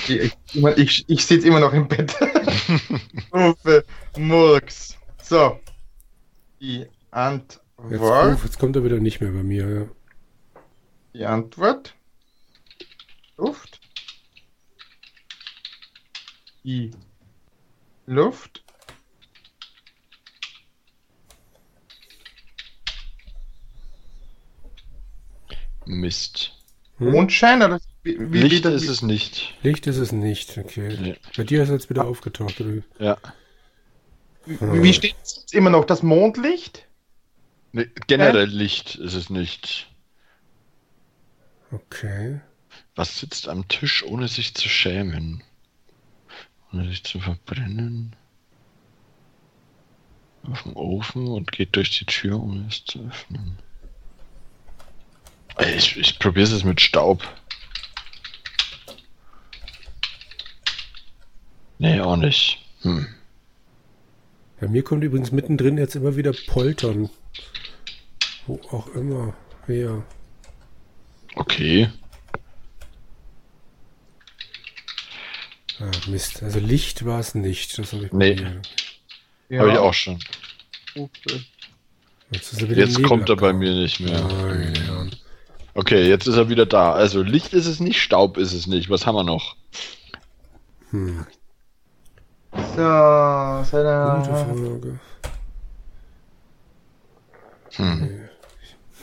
Ich 0.09 0.33
immer- 0.55 0.77
ich, 0.77 1.05
ich 1.09 1.25
sitze 1.27 1.47
immer 1.49 1.61
noch 1.61 1.73
im 1.73 1.89
Bett. 1.89 2.15
rufe 3.35 3.85
Murks. 4.19 4.97
So. 5.23 5.59
Die 6.61 6.81
Jetzt, 6.81 6.91
Antwort. 7.11 8.33
ruf, 8.35 8.45
jetzt 8.45 8.59
kommt 8.59 8.77
er 8.77 8.85
wieder 8.85 8.99
nicht 8.99 9.21
mehr 9.21 9.31
bei 9.33 9.43
mir. 9.43 9.69
Ja. 9.69 9.87
Die 11.15 11.25
Antwort. 11.25 11.95
Luft. 13.39 13.81
Die 16.63 16.91
Luft. 18.11 18.65
Mist. 25.87 26.53
Hm? 26.99 27.13
Mondschein 27.13 27.63
oder 27.63 27.81
wie, 28.03 28.33
wie, 28.33 28.39
Licht 28.39 28.65
wie, 28.65 28.73
ist 28.73 28.89
es 28.89 29.03
nicht. 29.03 29.55
Licht 29.63 29.87
ist 29.87 29.99
es 29.99 30.11
nicht. 30.11 30.59
Okay. 30.59 30.99
Nee. 31.01 31.17
Bei 31.37 31.45
dir 31.45 31.63
ist 31.63 31.69
es 31.69 31.75
jetzt 31.75 31.91
wieder 31.91 32.05
aufgetaucht. 32.05 32.61
Oder? 32.61 32.75
wie? 32.75 32.83
Ja. 32.99 33.17
wie, 34.45 34.83
wie 34.83 34.93
steht 34.93 35.15
es 35.23 35.37
jetzt 35.37 35.55
immer 35.55 35.71
noch? 35.71 35.85
Das 35.85 36.03
Mondlicht? 36.03 36.87
Nee, 37.71 37.89
generell 38.09 38.49
Licht 38.49 38.97
ist 38.97 39.15
es 39.15 39.31
nicht. 39.31 39.89
Okay. 41.71 42.41
Was 42.97 43.21
sitzt 43.21 43.47
am 43.47 43.69
Tisch, 43.69 44.03
ohne 44.03 44.27
sich 44.27 44.55
zu 44.57 44.69
schämen? 44.69 45.45
Ohne 46.73 46.89
sich 46.89 47.05
zu 47.05 47.21
verbrennen? 47.21 48.15
Auf 50.45 50.63
dem 50.63 50.77
Ofen 50.77 51.29
und 51.29 51.53
geht 51.53 51.77
durch 51.77 51.99
die 51.99 52.07
Tür, 52.07 52.41
ohne 52.41 52.67
es 52.69 52.85
zu 52.85 53.01
öffnen. 53.07 53.59
Ich, 55.59 55.97
ich 55.97 56.19
probiere 56.19 56.55
es 56.55 56.65
mit 56.65 56.81
Staub. 56.81 57.23
Nee, 61.79 62.01
auch 62.01 62.17
nicht. 62.17 62.59
Hm. 62.83 63.07
Bei 64.61 64.69
mir 64.69 64.83
kommt 64.83 65.03
übrigens 65.03 65.33
mittendrin 65.33 65.79
jetzt 65.79 65.97
immer 65.97 66.17
wieder 66.17 66.33
Poltern. 66.47 67.11
Wo 68.47 68.61
auch 68.71 68.87
immer. 68.89 69.35
Ja. 69.67 70.03
Okay. 71.35 71.89
Ah, 75.81 75.91
Mist. 76.09 76.43
Also 76.43 76.59
Licht 76.59 77.05
war 77.05 77.21
es 77.21 77.35
nicht. 77.35 77.79
Das 77.79 77.93
habe 77.93 78.07
ich 78.07 78.13
Nee. 78.13 78.37
Ja. 79.49 79.61
Habe 79.61 79.73
ich 79.73 79.79
auch 79.79 79.95
schon. 79.95 80.19
Jetzt, 82.31 82.53
ist 82.53 82.63
er 82.63 82.71
wieder 82.71 82.83
Jetzt 82.83 82.97
Nebel 82.99 83.09
kommt 83.09 83.29
er 83.29 83.37
bei 83.37 83.53
mir 83.53 83.75
nicht 83.75 84.01
mehr. 84.01 84.29
Herren. 84.29 85.11
Okay, 85.75 86.09
jetzt 86.09 86.27
ist 86.27 86.37
er 86.37 86.49
wieder 86.49 86.67
da. 86.67 86.93
Also 86.93 87.23
Licht 87.23 87.53
ist 87.53 87.67
es 87.67 87.81
nicht, 87.81 88.01
Staub 88.01 88.37
ist 88.37 88.53
es 88.53 88.67
nicht. 88.67 88.91
Was 88.91 89.07
haben 89.07 89.15
wir 89.15 89.25
noch? 89.25 89.57
Hm. 90.91 91.27
So, 92.53 92.59
Gute 92.59 93.65
seine. 93.65 94.25
Frage. 94.25 95.01
Hm. 97.77 98.29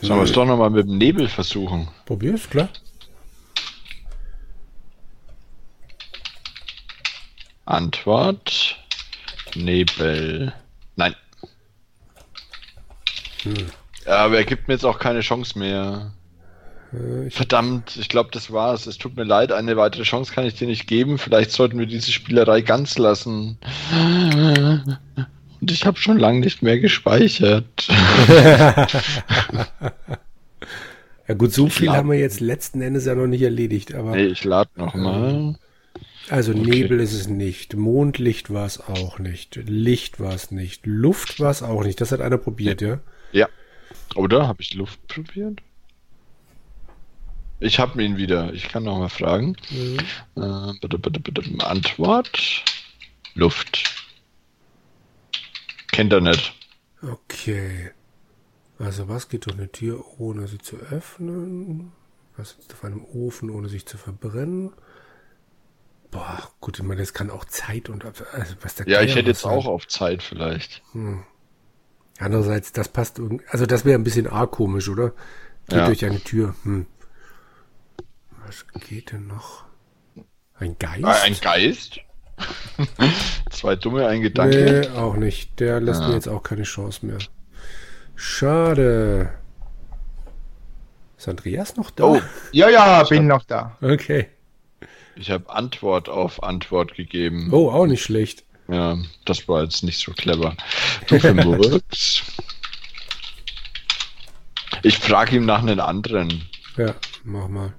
Sollen 0.01 0.19
wir 0.19 0.23
es 0.25 0.31
doch 0.31 0.45
nochmal 0.45 0.69
mit 0.69 0.87
dem 0.87 0.97
Nebel 0.97 1.27
versuchen? 1.27 1.87
Probier's, 2.05 2.49
klar. 2.49 2.69
Antwort. 7.67 8.77
Nebel. 9.55 10.53
Nein. 10.95 11.15
Hm. 13.43 13.67
Aber 14.05 14.37
er 14.37 14.45
gibt 14.45 14.67
mir 14.67 14.75
jetzt 14.75 14.85
auch 14.85 14.99
keine 14.99 15.21
Chance 15.21 15.59
mehr. 15.59 16.11
Äh, 16.93 17.27
ich, 17.27 17.33
Verdammt, 17.33 17.97
ich 17.97 18.09
glaube, 18.09 18.29
das 18.31 18.51
war's. 18.51 18.87
Es 18.87 18.97
tut 18.97 19.15
mir 19.17 19.23
leid, 19.23 19.51
eine 19.51 19.77
weitere 19.77 20.03
Chance 20.03 20.33
kann 20.33 20.45
ich 20.45 20.55
dir 20.55 20.67
nicht 20.67 20.87
geben. 20.87 21.17
Vielleicht 21.17 21.51
sollten 21.51 21.77
wir 21.79 21.85
diese 21.85 22.11
Spielerei 22.11 22.61
ganz 22.61 22.97
lassen. 22.97 23.57
Und 25.59 25.71
ich 25.71 25.85
habe 25.85 25.97
schon 25.97 26.17
lange 26.17 26.39
nicht 26.39 26.61
mehr 26.61 26.79
gespeichert. 26.79 27.87
ja 31.27 31.33
gut, 31.35 31.51
so 31.51 31.67
viel 31.67 31.91
haben 31.91 32.09
wir 32.09 32.19
jetzt 32.19 32.39
letzten 32.39 32.81
Endes 32.81 33.05
ja 33.05 33.15
noch 33.15 33.27
nicht 33.27 33.41
erledigt. 33.41 33.93
Aber 33.93 34.11
Nee, 34.11 34.27
ich 34.27 34.43
lade 34.43 34.69
nochmal. 34.75 35.55
Also 36.29 36.51
okay. 36.51 36.61
Nebel 36.61 36.99
ist 36.99 37.13
es 37.13 37.27
nicht, 37.27 37.75
Mondlicht 37.75 38.51
war 38.53 38.65
es 38.65 38.79
auch 38.79 39.19
nicht, 39.19 39.55
Licht 39.55 40.19
war 40.19 40.33
es 40.33 40.51
nicht, 40.51 40.85
Luft 40.85 41.39
war 41.39 41.51
es 41.51 41.63
auch 41.63 41.83
nicht. 41.83 42.01
Das 42.01 42.11
hat 42.11 42.21
einer 42.21 42.37
probiert, 42.37 42.81
ja? 42.81 42.99
Ja. 43.31 43.47
Oder? 44.15 44.47
Habe 44.47 44.61
ich 44.61 44.73
Luft 44.73 45.05
probiert? 45.07 45.61
Ich 47.59 47.79
habe 47.79 48.03
ihn 48.03 48.17
wieder. 48.17 48.53
Ich 48.53 48.67
kann 48.69 48.83
nochmal 48.83 49.09
fragen. 49.09 49.55
Mhm. 49.71 49.97
Äh, 50.35 50.73
bitte, 50.79 50.99
bitte, 50.99 51.19
bitte. 51.19 51.65
Antwort. 51.65 52.63
Luft. 53.33 53.83
Kennt 55.91 56.13
er 56.13 56.21
nicht. 56.21 56.53
Okay. 57.01 57.91
Also 58.77 59.07
was 59.09 59.29
geht 59.29 59.47
durch 59.47 59.57
eine 59.57 59.71
Tür, 59.71 60.03
ohne 60.19 60.47
sie 60.47 60.59
zu 60.59 60.77
öffnen? 60.77 61.91
Was 62.35 62.51
sitzt 62.51 62.73
auf 62.73 62.83
einem 62.83 63.03
Ofen, 63.03 63.49
ohne 63.49 63.69
sich 63.69 63.87
zu 63.87 63.97
verbrennen? 63.97 64.71
Boah, 66.11 66.49
gut, 66.61 66.79
ich 66.79 66.85
meine, 66.85 67.01
das 67.01 67.13
kann 67.13 67.29
auch 67.29 67.45
Zeit 67.45 67.89
und 67.89 68.05
also 68.05 68.23
was 68.61 68.75
der 68.75 68.87
Ja, 68.87 69.01
ich 69.01 69.15
hätte 69.15 69.29
jetzt 69.29 69.41
sein. 69.41 69.51
auch 69.51 69.65
auf 69.67 69.87
Zeit 69.87 70.23
vielleicht. 70.23 70.81
Hm. 70.93 71.23
Andererseits, 72.19 72.71
das 72.71 72.87
passt 72.87 73.19
irgendwie, 73.19 73.45
also 73.49 73.65
das 73.65 73.83
wäre 73.85 73.99
ein 73.99 74.03
bisschen 74.03 74.27
arg 74.27 74.51
komisch, 74.51 74.87
oder? 74.89 75.09
Geht 75.67 75.77
Ja. 75.79 75.85
durch 75.85 76.05
eine 76.05 76.19
Tür. 76.21 76.55
Hm. 76.63 76.87
Was 78.45 78.65
geht 78.87 79.11
denn 79.11 79.27
noch? 79.27 79.65
Ein 80.55 80.77
Geist? 80.79 81.03
Ah, 81.03 81.21
ein 81.23 81.35
Geist? 81.39 81.99
Zwei 83.51 83.75
dumme, 83.75 84.07
ein 84.07 84.21
Gedanke. 84.21 84.87
Nee, 84.89 84.97
auch 84.97 85.15
nicht. 85.15 85.59
Der 85.59 85.79
lässt 85.81 86.01
Ja. 86.01 86.07
mir 86.07 86.13
jetzt 86.15 86.27
auch 86.29 86.41
keine 86.43 86.63
Chance 86.63 87.05
mehr. 87.05 87.17
Schade. 88.15 89.33
Ist 91.17 91.27
Andreas 91.27 91.75
noch 91.75 91.91
da? 91.91 92.03
Oh, 92.05 92.21
Ja, 92.51 92.69
ja, 92.69 93.03
bin 93.03 93.27
noch 93.27 93.43
da. 93.43 93.75
Okay. 93.81 94.29
Ich 95.17 95.31
habe 95.31 95.49
Antwort 95.49 96.09
auf 96.09 96.43
Antwort 96.43 96.95
gegeben. 96.95 97.49
Oh, 97.51 97.69
auch 97.69 97.85
nicht 97.85 98.03
schlecht. 98.03 98.43
Ja, 98.67 98.97
das 99.25 99.47
war 99.47 99.63
jetzt 99.63 99.83
nicht 99.83 99.99
so 99.99 100.11
clever. 100.11 100.55
Du 101.07 101.33
Murks. 101.33 102.23
Ich 104.83 104.99
frage 104.99 105.37
ihm 105.37 105.45
nach 105.45 105.63
einem 105.63 105.79
anderen. 105.79 106.47
Ja, 106.77 106.93
mach 107.23 107.47
mal. 107.47 107.73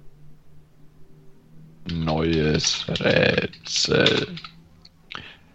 Neues 1.90 2.87
Rätsel. 2.88 4.35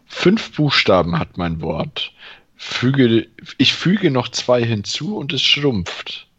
Fünf 0.06 0.56
Buchstaben 0.56 1.20
hat 1.20 1.38
mein 1.38 1.62
Wort. 1.62 2.14
Füge, 2.56 3.28
ich 3.58 3.74
füge 3.74 4.10
noch 4.10 4.30
zwei 4.30 4.64
hinzu 4.64 5.18
und 5.18 5.34
es 5.34 5.42
schrumpft. 5.42 6.30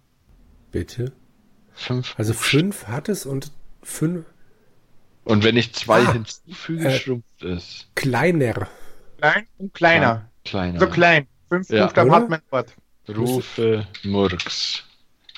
Bitte. 0.72 1.12
Fünf. 1.74 2.14
Also 2.16 2.32
fünf 2.32 2.86
hat 2.86 3.08
es 3.08 3.26
und 3.26 3.52
fünf 3.82 4.24
Und 5.24 5.42
wenn 5.44 5.56
ich 5.56 5.72
zwei 5.72 6.00
Ah, 6.02 6.12
hinzufüge, 6.12 6.88
äh, 6.88 6.98
schrumpft 6.98 7.42
es. 7.42 7.86
kleiner. 7.94 8.68
Klein 9.20 9.46
und 9.58 9.72
kleiner. 9.74 10.28
Kleiner. 10.44 10.78
So 10.80 10.86
klein. 10.86 11.26
Fünf 11.48 11.70
Ja. 11.70 11.84
Buchstaben 11.84 12.12
hat 12.12 12.28
mein 12.28 12.40
Wort. 12.50 12.74
Rufe 13.08 13.86
Murks. 14.02 14.82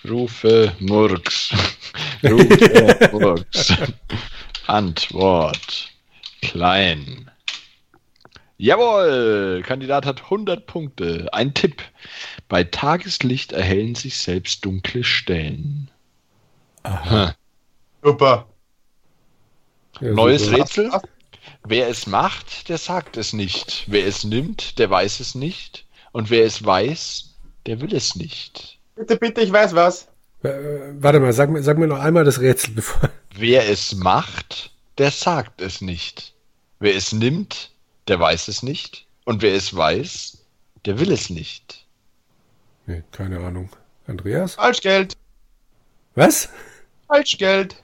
Rufe 0.08 0.72
Murks. 0.80 1.50
Rufe 2.24 3.08
Murks. 3.12 3.72
Antwort. 4.66 5.92
Klein. 6.42 7.30
Jawohl, 8.58 9.62
Kandidat 9.66 10.06
hat 10.06 10.24
100 10.24 10.66
Punkte. 10.66 11.28
Ein 11.32 11.54
Tipp. 11.54 11.82
Bei 12.48 12.64
Tageslicht 12.64 13.52
erhellen 13.52 13.94
sich 13.94 14.16
selbst 14.18 14.64
dunkle 14.64 15.04
Stellen. 15.04 15.90
Aha. 16.82 17.34
Super. 18.02 18.46
Ja, 20.00 20.12
Neues 20.12 20.44
super. 20.44 20.58
Rätsel. 20.58 20.90
Wer 21.64 21.88
es 21.88 22.06
macht, 22.06 22.68
der 22.68 22.78
sagt 22.78 23.16
es 23.16 23.32
nicht. 23.32 23.84
Wer 23.86 24.06
es 24.06 24.24
nimmt, 24.24 24.78
der 24.78 24.90
weiß 24.90 25.20
es 25.20 25.34
nicht. 25.34 25.84
Und 26.12 26.30
wer 26.30 26.44
es 26.44 26.64
weiß, 26.64 27.34
der 27.66 27.80
will 27.80 27.94
es 27.94 28.14
nicht. 28.16 28.78
Bitte, 28.94 29.16
bitte, 29.16 29.40
ich 29.40 29.52
weiß 29.52 29.74
was. 29.74 30.08
Äh, 30.42 30.50
warte 30.98 31.20
mal, 31.20 31.32
sag 31.32 31.50
mir, 31.50 31.62
sag 31.62 31.78
mir 31.78 31.86
noch 31.86 31.98
einmal 31.98 32.24
das 32.24 32.40
Rätsel, 32.40 32.70
bevor. 32.74 33.10
Wer 33.34 33.68
es 33.68 33.94
macht, 33.94 34.70
der 34.98 35.10
sagt 35.10 35.60
es 35.60 35.80
nicht. 35.80 36.34
Wer 36.78 36.94
es 36.94 37.12
nimmt, 37.12 37.70
der 38.08 38.20
weiß 38.20 38.48
es 38.48 38.62
nicht. 38.62 39.06
Und 39.24 39.42
wer 39.42 39.54
es 39.54 39.74
weiß, 39.74 40.38
der 40.84 41.00
will 41.00 41.10
es 41.10 41.30
nicht. 41.30 41.84
Nee, 42.86 43.02
keine 43.10 43.40
Ahnung. 43.40 43.70
Andreas? 44.06 44.54
Falschgeld. 44.54 45.16
Was? 46.14 46.48
Falschgeld. 47.08 47.82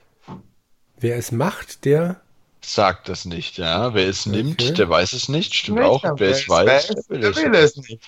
Wer 1.03 1.17
es 1.17 1.33
macht, 1.33 1.83
der. 1.83 2.21
Sagt 2.61 3.09
es 3.09 3.25
nicht, 3.25 3.57
ja. 3.57 3.93
Wer 3.93 4.07
es 4.07 4.25
nimmt, 4.25 4.61
Okay. 4.61 4.73
der 4.73 4.87
weiß 4.87 5.11
es 5.11 5.27
nicht. 5.27 5.53
Stimmt 5.53 5.79
Nicht, 5.79 5.87
auch. 5.89 6.01
Wer 6.15 6.29
es 6.29 6.47
weiß, 6.47 6.87
der 6.87 7.03
will 7.09 7.19
der 7.19 7.29
es 7.31 7.35
will 7.35 7.49
nicht. 7.49 7.59
es 7.59 7.75
nicht. 7.75 8.01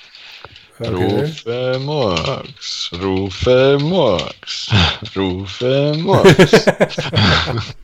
Okay. 0.80 0.94
Rufe 0.94 1.80
Murks, 1.80 2.92
rufe 3.02 3.78
Murks, 3.82 4.70
rufe 5.16 5.94
Murks. 5.98 6.66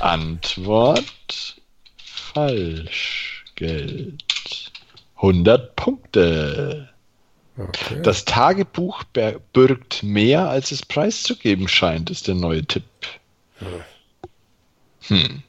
Antwort 0.00 1.56
Falschgeld. 2.32 4.24
100 5.16 5.76
Punkte. 5.76 6.88
okay. 7.58 8.00
Das 8.02 8.24
Tagebuch 8.24 9.04
birgt 9.52 10.02
mehr, 10.02 10.48
als 10.48 10.72
es 10.72 10.80
preiszugeben 10.86 11.68
scheint, 11.68 12.08
ist 12.08 12.26
der 12.26 12.34
neue 12.36 12.64
Tipp. 12.64 12.84
Hm. 15.08 15.42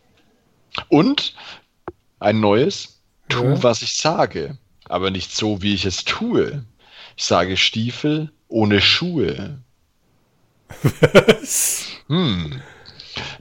Und 0.90 1.34
ein 2.20 2.40
neues, 2.40 3.02
tu, 3.30 3.44
Ja. 3.44 3.64
was 3.64 3.82
ich 3.82 3.96
sage, 3.96 4.58
aber 4.90 5.12
nicht 5.12 5.32
so, 5.36 5.62
wie 5.62 5.74
ich 5.74 5.86
es 5.86 6.04
tue. 6.04 6.66
Ich 7.18 7.24
sage 7.24 7.56
Stiefel 7.58 8.32
ohne 8.48 8.82
Schuhe. 8.82 9.60
Was? 11.02 11.86
Hm. 12.08 12.62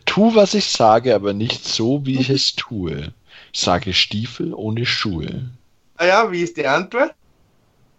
Tu, 0.05 0.35
was 0.35 0.55
ich 0.55 0.67
sage, 0.67 1.15
aber 1.15 1.33
nicht 1.33 1.65
so, 1.65 2.07
wie 2.07 2.19
ich 2.21 2.31
es 2.31 2.55
tue. 2.55 3.13
Ich 3.53 3.61
sage 3.61 3.93
Stiefel 3.93 4.55
ohne 4.55 4.87
Schuhe. 4.87 5.51
Ah 5.97 6.07
ja, 6.07 6.33
wie 6.33 6.43
ist 6.43 6.57
die 6.57 6.67
Antwort? 6.67 7.15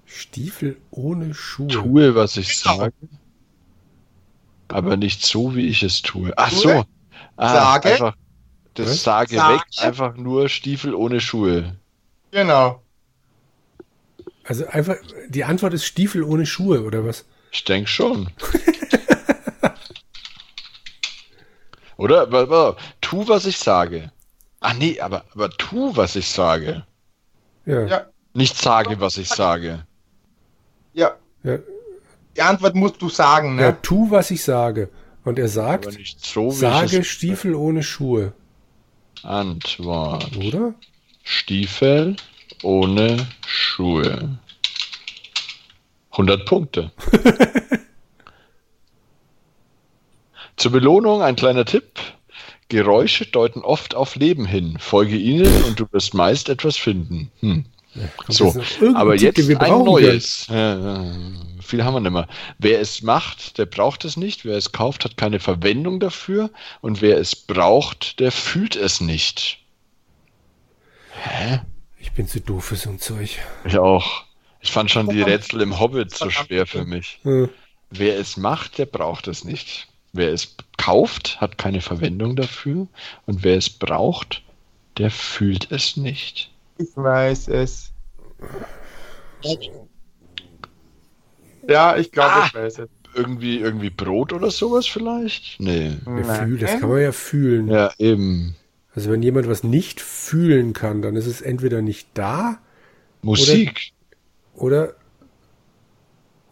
Stiefel 0.05 0.77
ohne 0.91 1.33
Schuhe. 1.33 1.67
Tue, 1.67 2.15
was 2.15 2.37
ich 2.37 2.61
Genau. 2.63 2.77
sage, 2.77 2.93
aber 4.69 4.97
nicht 4.97 5.25
so, 5.25 5.55
wie 5.55 5.67
ich 5.67 5.83
es 5.83 6.01
tue. 6.01 6.33
Ach 6.37 6.49
Tue, 6.49 6.59
so. 6.61 6.85
Ah, 7.37 7.53
sage. 7.53 7.89
Einfach 7.91 8.15
das 8.75 8.87
Was? 8.87 9.03
Sage 9.03 9.35
Sage. 9.35 9.53
weg, 9.55 9.63
einfach 9.79 10.15
nur 10.15 10.49
Stiefel 10.49 10.93
ohne 10.93 11.21
Schuhe. 11.21 11.77
Genau. 12.31 12.81
Also 14.43 14.67
einfach, 14.67 14.95
die 15.29 15.43
Antwort 15.43 15.73
ist 15.73 15.85
Stiefel 15.85 16.23
ohne 16.23 16.45
Schuhe, 16.45 16.83
oder 16.83 17.05
was? 17.05 17.25
Ich 17.51 17.63
denke 17.63 17.89
schon. 17.89 18.29
Oder? 21.97 22.75
Tu, 22.99 23.27
was 23.27 23.45
ich 23.45 23.57
sage. 23.57 24.11
Ah 24.59 24.73
nee, 24.73 24.99
aber, 24.99 25.23
aber 25.33 25.49
tu, 25.51 25.95
was 25.95 26.15
ich 26.15 26.27
sage. 26.27 26.85
Ja. 27.65 27.85
Ja. 27.85 28.05
Nicht 28.33 28.57
sage, 28.57 28.99
was 28.99 29.17
ich 29.17 29.29
sage. 29.29 29.85
Ja. 30.93 31.15
Ja, 31.43 31.57
Die 32.35 32.41
Antwort 32.41 32.75
musst 32.75 33.01
du 33.01 33.07
sagen, 33.09 33.57
ja 33.59 33.71
ne? 33.71 33.81
tu, 33.81 34.11
was 34.11 34.31
ich 34.31 34.43
sage. 34.43 34.89
Und 35.25 35.39
er 35.39 35.47
sagt, 35.47 35.97
so, 36.17 36.51
sage 36.51 37.03
Stiefel 37.03 37.55
ohne 37.55 37.81
Schuhe, 37.81 38.33
Antwort. 39.23 40.37
oder? 40.37 40.75
Stiefel 41.23 42.15
ohne 42.61 43.27
Schuhe. 43.45 44.37
100 46.11 46.45
Punkte. 46.45 46.91
Zur 50.55 50.71
Belohnung 50.71 51.21
ein 51.21 51.35
kleiner 51.35 51.65
Tipp. 51.65 51.99
Geräusche 52.69 53.25
deuten 53.25 53.59
oft 53.61 53.95
auf 53.95 54.15
Leben 54.15 54.45
hin. 54.45 54.77
Folge 54.79 55.17
ihnen 55.17 55.63
und 55.63 55.79
du 55.79 55.85
wirst 55.91 56.13
meist 56.13 56.49
etwas 56.49 56.77
finden. 56.77 57.31
Hm. 57.41 57.65
So, 58.27 58.45
jetzt 58.45 58.55
noch 58.55 58.71
irgendein 58.81 58.95
aber 58.95 59.17
Tipp, 59.17 59.37
jetzt 59.37 59.47
wir 59.47 59.61
ein 59.61 59.69
brauchen 59.69 59.85
neues. 59.85 60.47
Ja, 60.49 60.77
ja, 60.77 61.11
viel 61.65 61.83
haben 61.83 61.93
wir 61.93 61.99
nicht 61.99 62.11
mehr. 62.11 62.27
Wer 62.57 62.79
es 62.79 63.01
macht, 63.01 63.57
der 63.57 63.65
braucht 63.65 64.05
es 64.05 64.17
nicht. 64.17 64.45
Wer 64.45 64.57
es 64.57 64.71
kauft, 64.71 65.03
hat 65.03 65.17
keine 65.17 65.39
Verwendung 65.39 65.99
dafür. 65.99 66.49
Und 66.81 67.01
wer 67.01 67.17
es 67.17 67.35
braucht, 67.35 68.19
der 68.19 68.31
fühlt 68.31 68.75
es 68.75 69.01
nicht. 69.01 69.59
Hä? 71.11 71.61
Ich 71.99 72.11
bin 72.11 72.27
zu 72.27 72.39
doof 72.39 72.65
für 72.65 72.75
so 72.75 72.89
ein 72.89 72.99
Zeug. 72.99 73.39
Ich 73.63 73.77
auch. 73.77 74.23
Ich 74.61 74.71
fand 74.71 74.91
schon 74.91 75.09
die 75.09 75.21
Rätsel 75.21 75.61
im 75.61 75.79
Hobbit 75.79 76.11
so 76.11 76.29
Verdammt. 76.29 76.47
schwer 76.47 76.65
für 76.65 76.85
mich. 76.85 77.19
Hm. 77.23 77.49
Wer 77.89 78.19
es 78.19 78.37
macht, 78.37 78.77
der 78.77 78.85
braucht 78.85 79.27
es 79.27 79.43
nicht. 79.43 79.87
Wer 80.13 80.31
es 80.31 80.55
kauft, 80.77 81.41
hat 81.41 81.57
keine 81.57 81.81
Verwendung 81.81 82.35
dafür. 82.35 82.87
Und 83.25 83.43
wer 83.43 83.57
es 83.57 83.69
braucht, 83.69 84.43
der 84.97 85.11
fühlt 85.11 85.71
es 85.71 85.97
nicht. 85.97 86.51
Ich 86.77 86.95
weiß 86.95 87.47
es. 87.49 87.91
Ja, 91.67 91.97
ich 91.97 92.11
glaube, 92.11 92.33
Ah. 92.33 92.45
ich 92.47 92.53
weiß 92.55 92.79
es. 92.79 92.89
Irgendwie, 93.13 93.59
irgendwie 93.59 93.89
Brot 93.89 94.33
oder 94.33 94.51
sowas 94.51 94.85
vielleicht? 94.87 95.59
Nee. 95.59 95.97
Ja, 96.05 96.23
fühl, 96.45 96.57
das 96.59 96.79
kann 96.79 96.89
man 96.89 97.01
ja 97.01 97.11
fühlen. 97.13 97.69
Ja, 97.69 97.91
eben. 97.97 98.55
Also 98.93 99.09
wenn 99.11 99.23
jemand 99.23 99.47
was 99.47 99.63
nicht 99.63 100.01
fühlen 100.01 100.73
kann, 100.73 101.01
dann 101.01 101.15
ist 101.15 101.25
es 101.25 101.41
entweder 101.41 101.81
nicht 101.81 102.09
da 102.13 102.59
Musik. 103.21 103.93
oder 104.53 104.95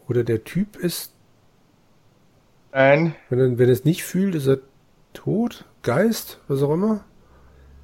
oder 0.08 0.24
der 0.24 0.44
Typ 0.44 0.76
ist, 0.76 1.12
Nein. 2.72 3.14
wenn 3.28 3.38
er, 3.38 3.58
wenn 3.58 3.68
er 3.68 3.72
es 3.72 3.84
nicht 3.84 4.02
fühlt, 4.04 4.34
ist 4.34 4.46
er 4.46 4.58
tot, 5.12 5.64
Geist, 5.82 6.40
was 6.48 6.62
auch 6.62 6.72
immer. 6.72 7.04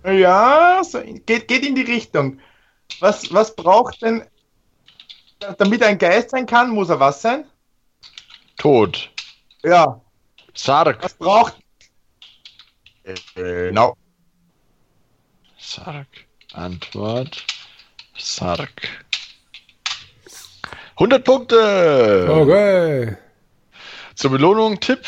Ja, 0.04 0.80
so, 0.84 1.00
geht, 1.26 1.48
geht 1.48 1.66
in 1.66 1.74
die 1.74 1.82
Richtung. 1.82 2.38
Was, 3.00 3.32
was 3.32 3.54
braucht 3.54 4.02
denn, 4.02 4.22
damit 5.58 5.82
er 5.82 5.88
ein 5.88 5.98
Geist 5.98 6.30
sein 6.30 6.46
kann, 6.46 6.70
muss 6.70 6.88
er 6.88 7.00
was 7.00 7.22
sein? 7.22 7.44
Tod. 8.56 9.10
Ja, 9.62 10.00
Sarg. 10.54 11.02
was 11.02 11.14
braucht. 11.14 11.56
No. 13.72 13.96
Sarg. 15.58 16.06
Antwort. 16.52 17.44
Sarg. 18.16 18.88
100 20.94 21.24
Punkte! 21.24 22.28
Okay. 22.30 23.16
Zur 24.14 24.30
Belohnung 24.32 24.80
Tipp. 24.80 25.00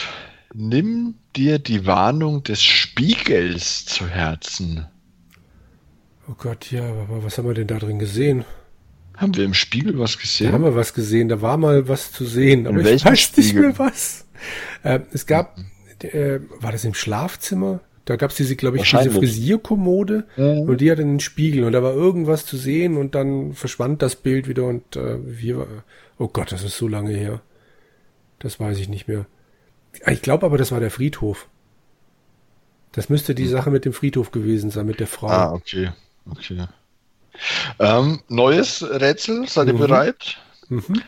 Nimm 0.55 1.19
dir 1.35 1.59
die 1.59 1.87
Warnung 1.87 2.43
des 2.43 2.63
Spiegels 2.63 3.85
zu 3.87 4.07
Herzen. 4.07 4.87
Oh 6.29 6.35
Gott, 6.37 6.71
ja, 6.71 6.85
aber 6.85 7.25
was 7.25 7.37
haben 7.37 7.49
wir 7.49 7.55
denn 7.55 7.67
da 7.67 7.79
drin 7.79 7.99
gesehen? 7.99 8.45
Haben 9.17 9.37
wir 9.37 9.45
im 9.45 9.55
Spiegel 9.55 9.99
was 9.99 10.13
Da 10.13 10.19
haben 10.19 10.23
gesehen? 10.23 10.63
wir 10.65 10.75
was 10.75 10.95
gesehen, 10.95 11.29
da 11.29 11.41
war 11.43 11.57
mal 11.57 11.89
was 11.89 12.13
zu 12.13 12.25
sehen, 12.25 12.67
aber 12.67 12.81
ich 12.81 13.05
weiß 13.05 13.37
nicht 13.37 13.49
Spiegel? 13.49 13.63
mehr 13.69 13.79
was. 13.79 14.25
Äh, 14.83 15.01
es 15.13 15.27
gab, 15.27 15.59
äh, 16.01 16.41
war 16.61 16.73
das 16.73 16.85
im 16.85 16.95
Schlafzimmer? 16.95 17.81
Da 18.05 18.17
gab 18.17 18.31
es 18.31 18.37
diese, 18.37 18.57
glaube 18.57 18.79
ich, 18.79 18.89
diese. 18.89 19.11
Frisierkommode 19.13 20.25
Mhm. 20.37 20.61
und 20.69 20.81
die 20.81 20.91
hatte 20.91 21.03
einen 21.03 21.21
Spiegel 21.21 21.63
und 21.65 21.73
da 21.73 21.83
war 21.85 21.93
irgendwas 21.95 22.45
zu 22.47 22.57
sehen 22.57 22.97
und 22.97 23.15
dann 23.15 23.53
verschwand 23.53 24.03
das 24.03 24.17
Bild 24.17 24.49
wieder 24.49 24.65
und 24.65 24.97
äh, 24.97 25.19
wir, 25.25 25.67
oh 26.19 26.27
Gott, 26.29 26.51
das 26.51 26.65
ist 26.65 26.77
so 26.77 26.89
lange 26.89 27.13
her. 27.13 27.41
Das 28.41 28.59
weiß 28.59 28.79
ich 28.79 28.89
nicht 28.89 29.07
mehr. 29.07 29.27
Ich 30.11 30.23
glaube 30.23 30.47
aber, 30.47 30.59
das 30.59 30.73
war 30.73 30.81
der 30.81 30.91
Friedhof. 30.91 31.47
Das 32.91 33.09
müsste 33.09 33.35
die 33.37 33.47
Sache 33.47 33.71
mit 33.71 33.85
dem 33.85 33.93
Friedhof 33.93 34.33
gewesen 34.33 34.71
sein, 34.71 34.87
mit 34.87 34.99
der 35.01 35.07
Frau. 35.07 35.29
Hm. 35.29 35.35
Ah, 35.35 35.53
okay. 35.53 35.91
Okay. 36.29 36.67
Ähm, 37.79 38.21
neues 38.29 38.83
Rätsel, 38.83 39.49
seid 39.49 39.69
ihr 39.69 39.75
Mhm. 39.75 39.79
bereit? 39.79 40.39
Mhm. 40.69 41.03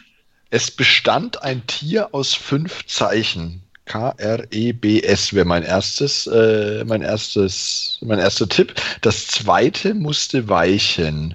Es 0.50 0.70
bestand 0.70 1.42
ein 1.42 1.66
Tier 1.66 2.14
aus 2.14 2.34
fünf 2.34 2.86
Zeichen. 2.86 3.62
K-R-E-B-S 3.86 5.34
wäre 5.34 5.44
mein 5.44 5.62
erstes, 5.62 6.26
äh, 6.26 6.84
mein 6.86 7.02
erstes, 7.02 7.98
mein 8.00 8.18
erster 8.18 8.48
Tipp. 8.48 8.74
Das 9.02 9.26
zweite 9.26 9.94
musste 9.94 10.48
weichen. 10.48 11.34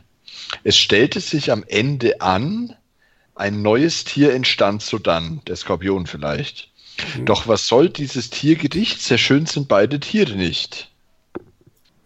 Es 0.64 0.78
stellte 0.78 1.20
sich 1.20 1.52
am 1.52 1.64
Ende 1.68 2.22
an, 2.22 2.76
ein 3.36 3.62
neues 3.62 4.04
Tier 4.04 4.34
entstand 4.34 4.82
sodann, 4.82 5.42
der 5.48 5.56
Skorpion 5.56 6.08
vielleicht. 6.08 6.70
Doch 7.24 7.48
was 7.48 7.68
soll 7.68 7.90
dieses 7.90 8.30
Tiergedicht? 8.30 9.02
Sehr 9.02 9.18
schön 9.18 9.46
sind 9.46 9.68
beide 9.68 10.00
Tiere 10.00 10.34
nicht. 10.34 10.90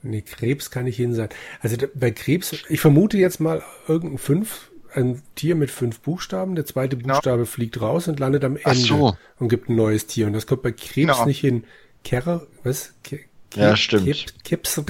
Nee, 0.03 0.21
Krebs 0.21 0.69
kann 0.69 0.83
nicht 0.83 0.97
hin 0.97 1.13
sein. 1.13 1.29
Also 1.61 1.77
bei 1.95 2.11
Krebs, 2.11 2.55
ich 2.69 2.79
vermute 2.81 3.17
jetzt 3.17 3.39
mal 3.39 3.63
irgendein 3.87 4.17
fünf, 4.17 4.69
ein 4.93 5.23
Tier 5.35 5.55
mit 5.55 5.71
fünf 5.71 6.01
Buchstaben. 6.01 6.55
Der 6.55 6.65
zweite 6.65 6.97
Buchstabe 6.97 7.45
fliegt 7.45 7.81
raus 7.81 8.07
und 8.07 8.19
landet 8.19 8.43
am 8.43 8.57
Ende 8.57 8.75
so. 8.75 9.17
und 9.39 9.47
gibt 9.49 9.69
ein 9.69 9.75
neues 9.75 10.05
Tier. 10.05 10.27
Und 10.27 10.33
das 10.33 10.45
kommt 10.45 10.61
bei 10.61 10.71
Krebs 10.71 11.13
Genau. 11.13 11.25
nicht 11.25 11.39
hin. 11.39 11.63
Kerrer, 12.03 12.45
was? 12.63 12.93
Ke 13.03 13.21
Ja, 13.55 13.75
stimmt. 13.77 14.05
Kip, 14.05 14.43
Kipsr 14.43 14.83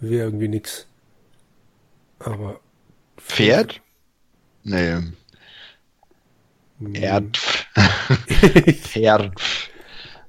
wäre 0.00 0.24
irgendwie 0.26 0.48
nix. 0.48 0.86
Aber 2.18 2.60
Pferd? 3.16 3.80
Nee. 4.62 4.98
Erd. 6.92 7.38
Pferd. 8.82 9.32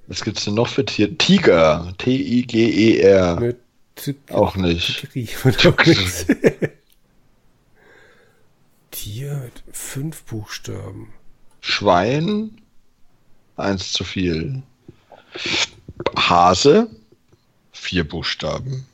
Was 0.07 0.23
gibt's 0.23 0.45
denn 0.45 0.53
noch 0.53 0.69
für 0.69 0.85
Tier? 0.85 1.17
Tiger. 1.17 1.93
T-I-G-E-R. 1.97 3.41
E 3.41 3.53
Auch 4.31 4.55
nicht. 4.55 5.07
Tier 8.91 9.33
mit 9.35 9.63
fünf 9.71 10.23
Buchstaben. 10.23 11.13
Schwein. 11.61 12.61
Eins 13.57 13.91
zu 13.91 14.03
viel. 14.03 14.63
Hase. 16.15 16.89
Vier 17.71 18.07
Buchstaben. 18.07 18.85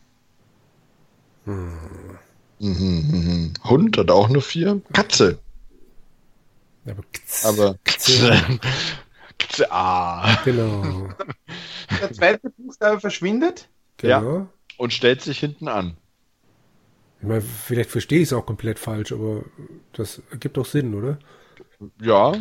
Mhm, 1.46 2.20
mhm. 2.60 3.54
Hund 3.64 3.98
hat 3.98 4.10
auch 4.10 4.30
nur 4.30 4.42
vier. 4.42 4.82
Katze. 4.94 5.40
Aber, 6.86 7.04
Aber 7.44 7.78
Katze. 7.84 8.60
Katze. 9.54 9.72
Ah. 9.72 10.42
Genau. 10.44 11.10
Der 12.02 12.12
zweite 12.12 12.50
Buchstabe 12.50 13.00
verschwindet. 13.00 13.70
genau. 13.98 14.48
Und 14.78 14.92
stellt 14.92 15.22
sich 15.22 15.40
hinten 15.40 15.68
an. 15.68 15.98
Ich 17.22 17.28
meine, 17.28 17.42
vielleicht 17.42 17.92
verstehe 17.92 18.20
ich 18.20 18.30
es 18.30 18.34
auch 18.34 18.46
komplett 18.46 18.80
falsch, 18.80 19.12
aber 19.12 19.44
das 19.94 20.22
ergibt 20.32 20.58
doch 20.58 20.66
Sinn, 20.66 20.94
oder? 20.96 21.20
Ja. 22.02 22.34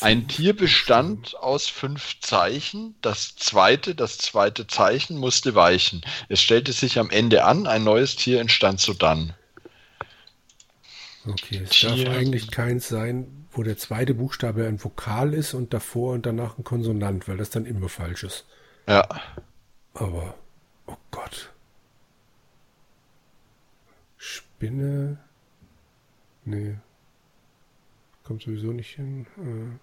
Ein 0.00 0.28
Tier 0.28 0.54
bestand 0.54 1.34
aus 1.36 1.66
fünf 1.66 2.20
Zeichen. 2.20 2.94
Das 3.00 3.34
zweite, 3.34 3.94
das 3.94 4.18
zweite 4.18 4.66
Zeichen 4.68 5.16
musste 5.16 5.54
weichen. 5.54 6.02
Es 6.28 6.40
stellte 6.40 6.72
sich 6.72 6.98
am 6.98 7.10
Ende 7.10 7.44
an, 7.44 7.66
ein 7.66 7.82
neues 7.82 8.14
Tier 8.14 8.40
entstand 8.40 8.78
sodann. 8.80 9.34
Okay, 11.26 11.62
es 11.64 11.70
Tier. 11.70 12.04
darf 12.04 12.16
eigentlich 12.16 12.50
keins 12.50 12.88
sein, 12.88 13.47
wo 13.58 13.64
der 13.64 13.76
zweite 13.76 14.14
Buchstabe 14.14 14.68
ein 14.68 14.82
Vokal 14.82 15.34
ist 15.34 15.52
und 15.52 15.74
davor 15.74 16.14
und 16.14 16.24
danach 16.24 16.56
ein 16.56 16.64
Konsonant, 16.64 17.26
weil 17.26 17.36
das 17.36 17.50
dann 17.50 17.66
immer 17.66 17.88
falsch 17.88 18.22
ist. 18.22 18.46
Ja. 18.86 19.06
Aber, 19.94 20.36
oh 20.86 20.96
Gott. 21.10 21.52
Spinne. 24.16 25.18
Nee. 26.44 26.76
Kommt 28.22 28.42
sowieso 28.42 28.68
nicht 28.68 28.94
hin. 28.94 29.26
Äh. 29.38 29.76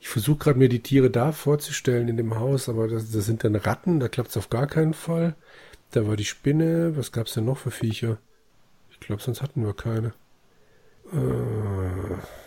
Ich 0.00 0.08
versuche 0.08 0.38
gerade 0.38 0.58
mir 0.58 0.68
die 0.68 0.82
Tiere 0.82 1.10
da 1.10 1.30
vorzustellen 1.30 2.08
in 2.08 2.16
dem 2.16 2.34
Haus, 2.34 2.68
aber 2.68 2.88
das, 2.88 3.12
das 3.12 3.24
sind 3.24 3.44
dann 3.44 3.54
Ratten, 3.54 4.00
da 4.00 4.08
klappt 4.08 4.30
es 4.30 4.36
auf 4.36 4.50
gar 4.50 4.66
keinen 4.66 4.94
Fall. 4.94 5.36
Da 5.92 6.08
war 6.08 6.16
die 6.16 6.24
Spinne. 6.24 6.96
Was 6.96 7.12
gab 7.12 7.28
es 7.28 7.34
denn 7.34 7.44
noch 7.44 7.58
für 7.58 7.70
Viecher? 7.70 8.18
Ich 8.90 8.98
glaube, 8.98 9.22
sonst 9.22 9.42
hatten 9.42 9.64
wir 9.64 9.74
keine. 9.74 10.12
Äh. 11.12 12.43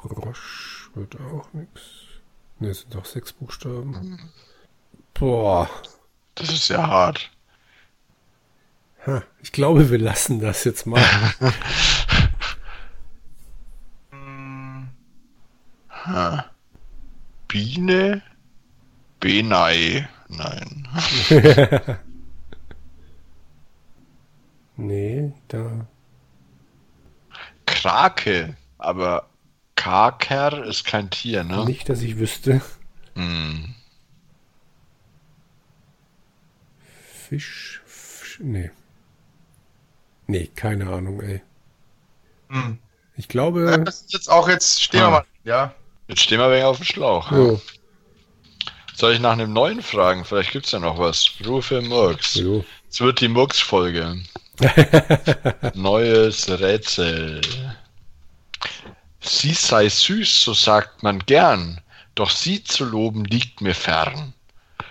Frosch 0.00 0.90
wird 0.94 1.16
auch 1.20 1.52
nichts. 1.52 1.80
Ne, 2.58 2.68
es 2.68 2.80
sind 2.80 2.94
doch 2.94 3.04
sechs 3.04 3.32
Buchstaben. 3.32 4.18
Boah. 5.14 5.68
Das 6.34 6.50
ist 6.50 6.68
ja 6.68 6.86
hart. 6.86 7.30
Ha, 9.06 9.22
ich 9.42 9.52
glaube, 9.52 9.90
wir 9.90 9.98
lassen 9.98 10.40
das 10.40 10.64
jetzt 10.64 10.86
mal. 10.86 11.02
Biene? 17.48 18.22
Benei. 19.20 20.08
Nein. 20.28 20.88
nee, 24.76 25.32
da. 25.48 25.86
Krake. 27.66 28.56
Aber 28.78 29.28
Kaker 29.78 30.64
ist 30.64 30.84
kein 30.84 31.08
Tier, 31.08 31.44
ne? 31.44 31.64
Nicht, 31.64 31.88
dass 31.88 32.02
ich 32.02 32.18
wüsste. 32.18 32.60
Hm. 33.14 33.74
Fisch, 37.28 37.80
Fisch. 37.86 38.38
Nee. 38.40 38.70
Nee, 40.26 40.50
keine 40.54 40.88
Ahnung, 40.90 41.20
ey. 41.22 41.42
Hm. 42.50 42.78
Ich 43.16 43.28
glaube. 43.28 43.82
Das 43.84 44.02
ist 44.02 44.12
jetzt 44.12 44.30
auch 44.30 44.48
jetzt, 44.48 44.82
stehen 44.82 45.00
wir 45.00 45.06
Ah. 45.06 45.10
mal. 45.10 45.24
Ja. 45.44 45.74
Jetzt 46.08 46.22
stehen 46.22 46.38
wir 46.40 46.50
wegen 46.50 46.64
auf 46.64 46.76
dem 46.78 46.84
Schlauch. 46.84 47.30
Jo, 47.32 47.60
Soll 48.94 49.12
ich 49.14 49.20
nach 49.20 49.32
einem 49.32 49.52
neuen 49.52 49.80
fragen? 49.82 50.24
Vielleicht 50.24 50.50
gibt's 50.52 50.72
ja 50.72 50.78
noch 50.80 50.98
was. 50.98 51.30
Rufe 51.46 51.80
Murks. 51.82 52.34
jo. 52.34 52.64
Es 52.90 53.00
wird 53.00 53.20
die 53.20 53.28
Murks-Folge. 53.28 54.22
Neues 55.74 56.48
Rätsel. 56.48 57.40
Sie 59.28 59.52
sei 59.52 59.88
süß, 59.88 60.42
so 60.42 60.54
sagt 60.54 61.02
man 61.02 61.18
gern, 61.20 61.80
doch 62.14 62.30
sie 62.30 62.64
zu 62.64 62.84
loben 62.84 63.24
liegt 63.24 63.60
mir 63.60 63.74
fern. 63.74 64.32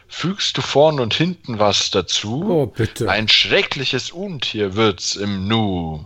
Fügst 0.08 0.58
du 0.58 0.62
vorn 0.62 1.00
und 1.00 1.14
hinten 1.14 1.60
was 1.60 1.90
dazu? 1.90 2.44
Oh, 2.48 2.66
bitte. 2.68 3.10
Ein 3.10 3.28
schreckliches 3.28 4.12
Untier 4.12 4.76
wird's 4.76 5.16
im 5.16 5.48
Nu. 5.48 6.06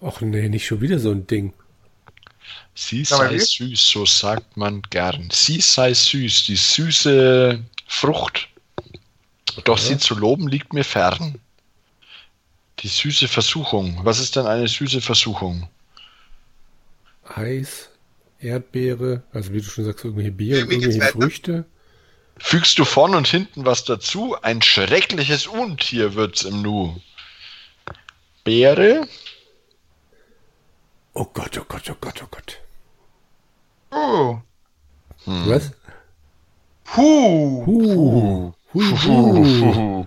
Och 0.00 0.20
nee, 0.22 0.48
nicht 0.48 0.66
schon 0.66 0.80
wieder 0.80 0.98
so 0.98 1.10
ein 1.10 1.26
Ding. 1.26 1.52
Sie 2.74 3.04
sei 3.04 3.34
wie? 3.34 3.38
süß, 3.38 3.88
so 3.90 4.06
sagt 4.06 4.56
man 4.56 4.82
gern. 4.82 5.28
Sie 5.30 5.60
sei 5.60 5.92
süß, 5.92 6.44
die 6.44 6.56
süße 6.56 7.62
Frucht. 7.86 8.48
Doch 9.64 9.78
sie 9.78 9.98
zu 9.98 10.14
loben 10.14 10.48
liegt 10.48 10.72
mir 10.72 10.84
fern. 10.84 11.38
Die 12.80 12.88
süße 12.88 13.28
Versuchung. 13.28 14.00
Was 14.02 14.18
ist 14.18 14.36
denn 14.36 14.46
eine 14.46 14.66
süße 14.66 15.00
Versuchung? 15.00 15.68
Eis, 17.36 17.90
Erdbeere, 18.38 19.22
also 19.32 19.52
wie 19.52 19.58
du 19.58 19.64
schon 19.64 19.84
sagst, 19.84 20.04
irgendwelche 20.04 20.32
Beeren, 20.32 20.70
irgendwelche 20.70 21.00
weiter? 21.00 21.12
Früchte. 21.12 21.64
Fügst 22.38 22.78
du 22.78 22.84
vorn 22.84 23.14
und 23.14 23.26
hinten 23.26 23.64
was 23.64 23.84
dazu? 23.84 24.36
Ein 24.42 24.62
schreckliches 24.62 25.46
Untier 25.46 26.14
wird's 26.14 26.42
im 26.42 26.62
Nu. 26.62 27.00
Beere? 28.44 29.08
Oh 31.12 31.24
Gott, 31.24 31.58
oh 31.58 31.64
Gott, 31.66 31.88
oh 31.90 31.96
Gott, 32.00 32.22
oh 32.22 32.28
Gott. 32.30 32.60
Oh. 33.90 34.38
Was? 35.26 35.70
Puh. 36.84 37.64
Huh. 37.66 38.52
Hui, 38.72 38.84
hu. 38.84 40.06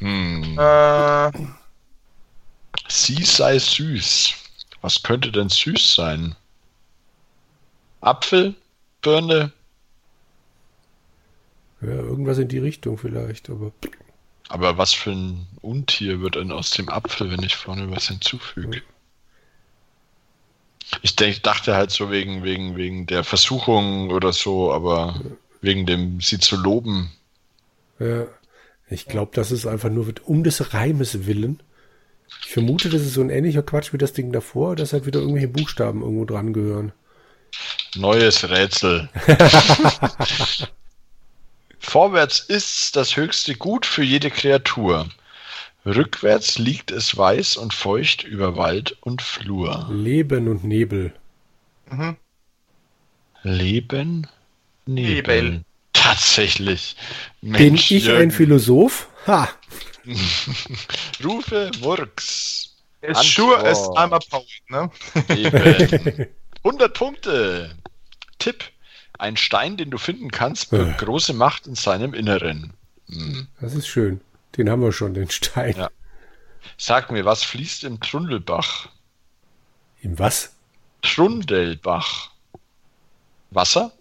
Hm. 0.00 0.58
Äh, 0.58 1.30
Sie 2.88 3.24
sei 3.24 3.58
süß. 3.58 4.34
Was 4.82 5.02
könnte 5.02 5.32
denn 5.32 5.48
süß 5.48 5.94
sein? 5.94 6.36
Apfel? 8.04 8.54
Birne? 9.02 9.52
Ja, 11.80 11.88
irgendwas 11.88 12.38
in 12.38 12.48
die 12.48 12.58
Richtung 12.58 12.96
vielleicht, 12.98 13.50
aber 13.50 13.72
Aber 14.48 14.78
was 14.78 14.92
für 14.94 15.12
ein 15.12 15.46
Untier 15.60 16.20
wird 16.20 16.36
denn 16.36 16.52
aus 16.52 16.70
dem 16.70 16.88
Apfel, 16.88 17.30
wenn 17.30 17.42
ich 17.42 17.56
vorne 17.56 17.90
was 17.90 18.08
hinzufüge? 18.08 18.82
Ich 21.02 21.16
denk, 21.16 21.42
dachte 21.42 21.74
halt 21.74 21.90
so 21.90 22.10
wegen, 22.10 22.44
wegen, 22.44 22.76
wegen 22.76 23.06
der 23.06 23.24
Versuchung 23.24 24.10
oder 24.10 24.32
so, 24.32 24.72
aber 24.72 25.20
wegen 25.60 25.86
dem 25.86 26.20
sie 26.20 26.38
zu 26.38 26.56
loben. 26.56 27.10
ja, 27.98 28.26
ich 28.88 29.06
glaube, 29.06 29.32
das 29.34 29.50
ist 29.50 29.66
einfach 29.66 29.90
nur 29.90 30.06
wird 30.06 30.26
um 30.26 30.44
des 30.44 30.74
Reimes 30.74 31.26
willen. 31.26 31.60
Ich 32.42 32.50
vermute, 32.52 32.90
das 32.90 33.02
ist 33.02 33.14
so 33.14 33.22
ein 33.22 33.30
ähnlicher 33.30 33.62
Quatsch 33.62 33.92
wie 33.92 33.98
das 33.98 34.12
Ding 34.12 34.30
davor, 34.32 34.76
dass 34.76 34.92
halt 34.92 35.06
wieder 35.06 35.20
irgendwelche 35.20 35.48
Buchstaben 35.48 36.02
irgendwo 36.02 36.26
dran 36.26 36.52
gehören. 36.52 36.92
Neues 37.96 38.48
Rätsel. 38.48 39.08
Vorwärts 41.78 42.40
ist's 42.40 42.92
das 42.92 43.16
höchste 43.16 43.54
Gut 43.54 43.86
für 43.86 44.02
jede 44.02 44.30
Kreatur. 44.30 45.08
Rückwärts 45.86 46.58
liegt 46.58 46.90
es 46.90 47.16
weiß 47.16 47.56
und 47.58 47.74
feucht 47.74 48.24
über 48.24 48.56
Wald 48.56 48.96
und 49.02 49.20
Flur. 49.20 49.86
Leben 49.90 50.48
und 50.48 50.64
Nebel. 50.64 51.12
mhm. 51.90 52.16
Leben, 53.42 54.26
Nebel. 54.86 55.42
Nebel. 55.42 55.64
Tatsächlich. 55.92 56.96
Bin 57.42 57.74
ich 57.74 57.90
Jürgen. 57.90 58.22
ein 58.22 58.30
Philosoph? 58.30 59.08
Ha! 59.26 59.48
Rufe 61.24 61.70
Murks. 61.80 62.74
Sure 63.22 63.58
as 63.58 63.86
Antwort. 63.96 63.98
I'm 63.98 64.14
a 64.14 64.18
poet, 64.18 64.62
ne? 64.68 64.90
Eben. 65.36 66.26
100 66.64 66.94
Punkte. 66.94 67.76
Tipp. 68.44 68.64
Ein 69.18 69.36
Stein, 69.38 69.76
den 69.78 69.90
du 69.90 69.96
finden 69.96 70.30
kannst, 70.30 70.70
birgt 70.70 70.98
große 70.98 71.32
Macht 71.32 71.66
in 71.66 71.76
seinem 71.76 72.12
Inneren. 72.12 72.74
Hm. 73.08 73.46
Das 73.60 73.74
ist 73.74 73.86
schön. 73.86 74.20
Den 74.58 74.68
haben 74.68 74.82
wir 74.82 74.92
schon, 74.92 75.14
den 75.14 75.30
Stein. 75.30 75.74
Ja. 75.76 75.88
Sag 76.76 77.10
mir, 77.10 77.24
was 77.24 77.42
fließt 77.42 77.84
im 77.84 78.00
Trundelbach? 78.00 78.90
Im 80.02 80.18
was? 80.18 80.52
Trundelbach. 81.00 82.32
Wasser? 83.50 83.92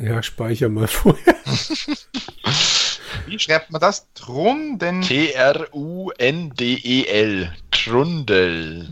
Ja, 0.00 0.20
speicher 0.22 0.68
mal 0.68 0.88
vorher. 0.88 1.36
Wie 3.26 3.38
schreibt 3.38 3.70
man 3.70 3.80
das? 3.80 4.08
Trun, 4.14 4.80
denn 4.80 5.02
T-R-U-N-D-E-L. 5.02 5.52
Trundel. 7.70 8.88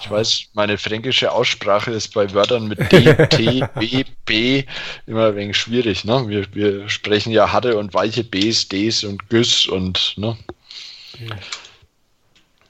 Ich 0.00 0.10
weiß, 0.10 0.44
meine 0.52 0.78
fränkische 0.78 1.32
Aussprache 1.32 1.90
ist 1.90 2.14
bei 2.14 2.32
Wörtern 2.32 2.68
mit 2.68 2.78
D, 2.92 3.14
T, 3.28 3.66
B, 3.78 4.04
B 4.24 4.64
immer 5.06 5.28
ein 5.28 5.36
wenig 5.36 5.56
schwierig. 5.56 6.04
Ne? 6.04 6.28
Wir, 6.28 6.54
wir 6.54 6.88
sprechen 6.88 7.32
ja 7.32 7.50
harte 7.52 7.76
und 7.76 7.92
weiche 7.92 8.22
Bs, 8.22 8.68
Ds 8.68 9.04
und 9.04 9.28
Güs 9.30 9.66
und 9.66 10.14
ne? 10.16 10.38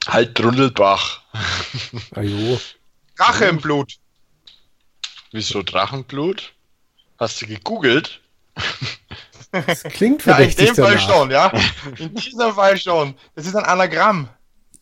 halt 0.07 0.35
Trundelbach. 0.35 1.21
Ajo. 2.15 2.59
Rache 3.19 3.45
im 3.45 3.57
Blut. 3.57 3.93
Wieso 5.31 5.63
Drachenblut? 5.63 6.53
Hast 7.19 7.41
du 7.41 7.47
gegoogelt? 7.47 8.21
Das 9.51 9.83
klingt 9.83 10.25
Ja, 10.25 10.37
in 10.37 10.55
dem 10.55 10.75
Fall 10.75 10.95
danach. 10.95 11.09
schon, 11.09 11.31
ja. 11.31 11.51
In 11.97 12.13
diesem 12.15 12.53
Fall 12.53 12.77
schon. 12.77 13.15
Das 13.35 13.45
ist 13.45 13.55
ein 13.55 13.63
Anagramm. 13.63 14.29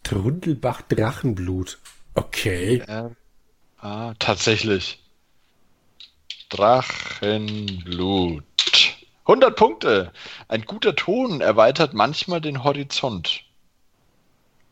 Trundelbach 0.04 0.82
Drachenblut. 0.84 1.78
Okay. 2.16 2.84
Ah, 3.78 4.14
tatsächlich. 4.20 5.00
Drachenblut. 6.50 8.44
100 9.26 9.56
Punkte. 9.56 10.12
Ein 10.48 10.64
guter 10.66 10.96
Ton 10.96 11.42
erweitert 11.42 11.94
manchmal 11.94 12.42
den 12.42 12.64
Horizont. 12.64 13.42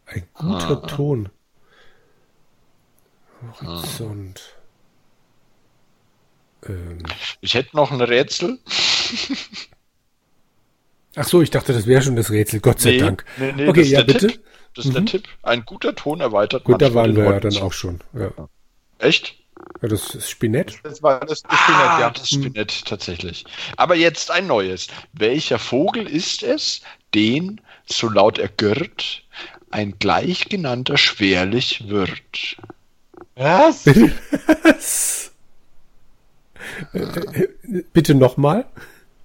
Ein 0.06 0.28
guter 0.34 0.84
Ah. 0.84 0.88
Ton. 0.88 1.30
Horizont. 3.62 4.42
Ähm. 6.68 7.04
Ich 7.40 7.54
hätte 7.56 7.76
noch 7.76 7.92
ein 7.92 8.02
Rätsel. 8.02 8.60
Ach 11.16 11.28
so, 11.28 11.42
ich 11.42 11.50
dachte, 11.50 11.74
das 11.74 11.88
wäre 11.88 12.02
schon 12.02 12.16
das 12.16 12.30
Rätsel. 12.30 12.60
Gott 12.60 12.80
sei 12.80 12.92
Nee, 12.92 12.98
Dank. 13.00 13.26
nee, 13.38 13.52
nee, 13.54 13.68
okay, 13.68 13.82
ja, 13.84 14.04
bitte. 14.04 14.28
Tipp. 14.28 14.44
Das 14.76 14.86
ist 14.86 14.94
der 14.94 15.02
Mhm. 15.02 15.06
Tipp. 15.08 15.28
Ein 15.44 15.66
guter 15.66 15.96
Ton 15.96 16.22
erweitert 16.22 16.64
Gut, 16.64 16.82
da 16.82 16.94
waren 16.94 17.16
wir 17.16 17.26
ja 17.26 17.40
dann 17.40 17.58
auch 17.58 17.74
schon. 17.74 18.00
Ja, 18.14 18.32
Echt? 19.00 19.36
ja 19.82 19.88
das 19.90 20.16
ist 20.16 20.30
Spinett. 20.30 20.80
Das 20.84 21.04
war 21.04 21.20
das, 21.22 21.42
das 21.44 21.52
Ah, 21.52 21.58
Spinett, 21.58 22.00
ja. 22.00 22.10
das 22.12 22.30
Spinett, 22.30 22.86
tatsächlich. 22.86 23.46
Aber 23.78 23.96
jetzt 23.96 24.32
ein 24.32 24.48
neues. 24.48 24.88
Welcher 25.14 25.60
Vogel 25.60 26.08
ist 26.08 26.44
es, 26.44 26.82
den, 27.14 27.60
so 27.86 28.10
laut 28.10 28.38
er 28.40 28.48
girrt, 28.50 29.24
ein 29.72 29.98
gleichgenannter 30.00 30.98
schwerlich 30.98 31.88
wird? 31.90 32.58
Was? 33.36 33.86
Was? 34.64 35.32
Äh, 36.94 37.48
Bitte 37.94 38.16
nochmal. 38.16 38.66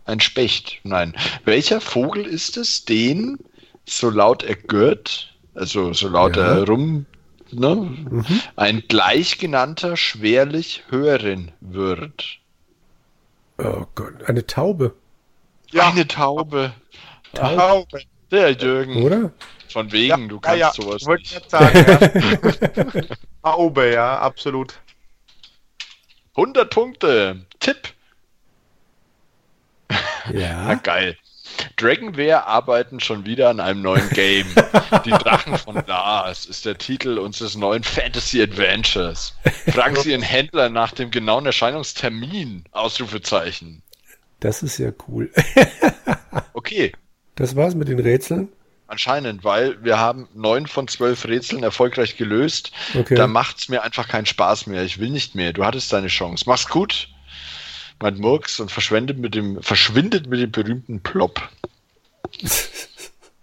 Ein 0.05 0.21
Specht, 0.21 0.81
nein. 0.85 1.15
Welcher 1.45 1.81
Vogel 1.81 2.25
ist 2.27 2.57
es, 2.57 2.85
den, 2.85 3.39
so 3.85 4.09
laut 4.11 4.43
er 4.45 4.55
gehört, 4.57 5.36
also 5.57 5.93
so 5.93 6.09
laut 6.09 6.37
Ja. 6.37 6.63
rum, 6.65 7.07
ne, 7.51 7.75
Mhm. 7.77 8.25
ein 8.57 8.83
gleichgenannter 8.89 9.97
schwerlich 9.97 10.85
hören 10.91 11.53
wird? 11.61 12.39
Oh 13.59 13.87
Gott, 13.95 14.25
eine 14.29 14.47
Taube, 14.47 14.95
Ja. 15.73 15.89
Eine 15.89 16.07
Taube. 16.07 16.73
Taube. 17.35 18.01
Der 18.31 18.53
Jürgen. 18.53 19.03
oder? 19.03 19.33
Von 19.69 19.91
wegen, 19.93 20.29
du 20.29 20.37
ja, 20.37 20.41
kannst 20.41 20.61
ja. 20.61 20.73
sowas 20.73 21.05
Wollte 21.07 21.23
nicht. 21.23 21.33
ich 21.33 21.39
nicht 21.39 21.51
sagen, 21.51 23.03
ja. 23.03 23.03
Taube, 23.43 23.93
ja, 23.93 24.19
absolut. 24.21 24.75
100 26.37 26.71
Punkte. 26.71 27.47
Tipp. 27.61 27.89
Na 29.89 29.97
Ja. 30.33 30.75
geil. 30.75 31.17
Dragonware 31.77 32.47
arbeiten 32.47 33.01
schon 33.01 33.27
wieder 33.27 33.51
an 33.51 33.61
einem 33.61 33.83
neuen 33.83 34.09
Game. 34.11 34.47
Die 35.05 35.11
Drachen 35.11 35.59
von 35.59 35.83
Lars 35.87 36.47
ist 36.47 36.65
der 36.65 36.79
Titel 36.79 37.19
unseres 37.19 37.57
neuen 37.57 37.83
Fantasy 37.85 38.43
Adventures. 38.43 39.35
Fragen 39.69 39.97
Sie 39.97 40.11
Ihren 40.13 40.23
Händler 40.23 40.69
nach 40.69 40.93
dem 40.93 41.11
genauen 41.11 41.47
Erscheinungstermin. 41.47 42.65
Ausrufezeichen. 42.73 43.83
Das 44.41 44.63
ist 44.63 44.79
ja 44.79 44.91
cool. 45.09 45.31
Okay, 46.53 46.93
Das 47.35 47.57
war's 47.57 47.75
mit 47.75 47.89
den 47.89 47.99
Rätseln. 48.01 48.49
anscheinend, 48.89 49.45
weil 49.45 49.83
wir 49.85 49.99
haben 49.99 50.29
neun 50.35 50.67
von 50.67 50.89
zwölf 50.89 51.27
Rätseln 51.27 51.63
erfolgreich 51.63 52.17
gelöst. 52.17 52.71
Okay. 52.99 53.15
Da 53.15 53.27
macht's 53.27 53.69
mir 53.69 53.83
einfach 53.83 54.09
keinen 54.09 54.27
Spaß 54.27 54.67
mehr. 54.69 54.85
Ich 54.85 54.99
will 54.99 55.11
nicht 55.11 55.35
mehr. 55.35 55.53
Du 55.53 55.65
hattest 55.65 55.93
deine 55.93 56.07
Chance. 56.09 56.45
Mach's 56.47 56.69
gut. 56.69 57.09
Mein 58.01 58.19
Murks 58.19 58.61
und 58.61 58.71
verschwendet 58.71 59.19
mit 59.19 59.35
dem, 59.35 59.63
verschwindet 59.63 60.27
mit 60.29 60.41
dem 60.41 60.51
berühmten 60.51 61.01
Plop. 61.01 61.41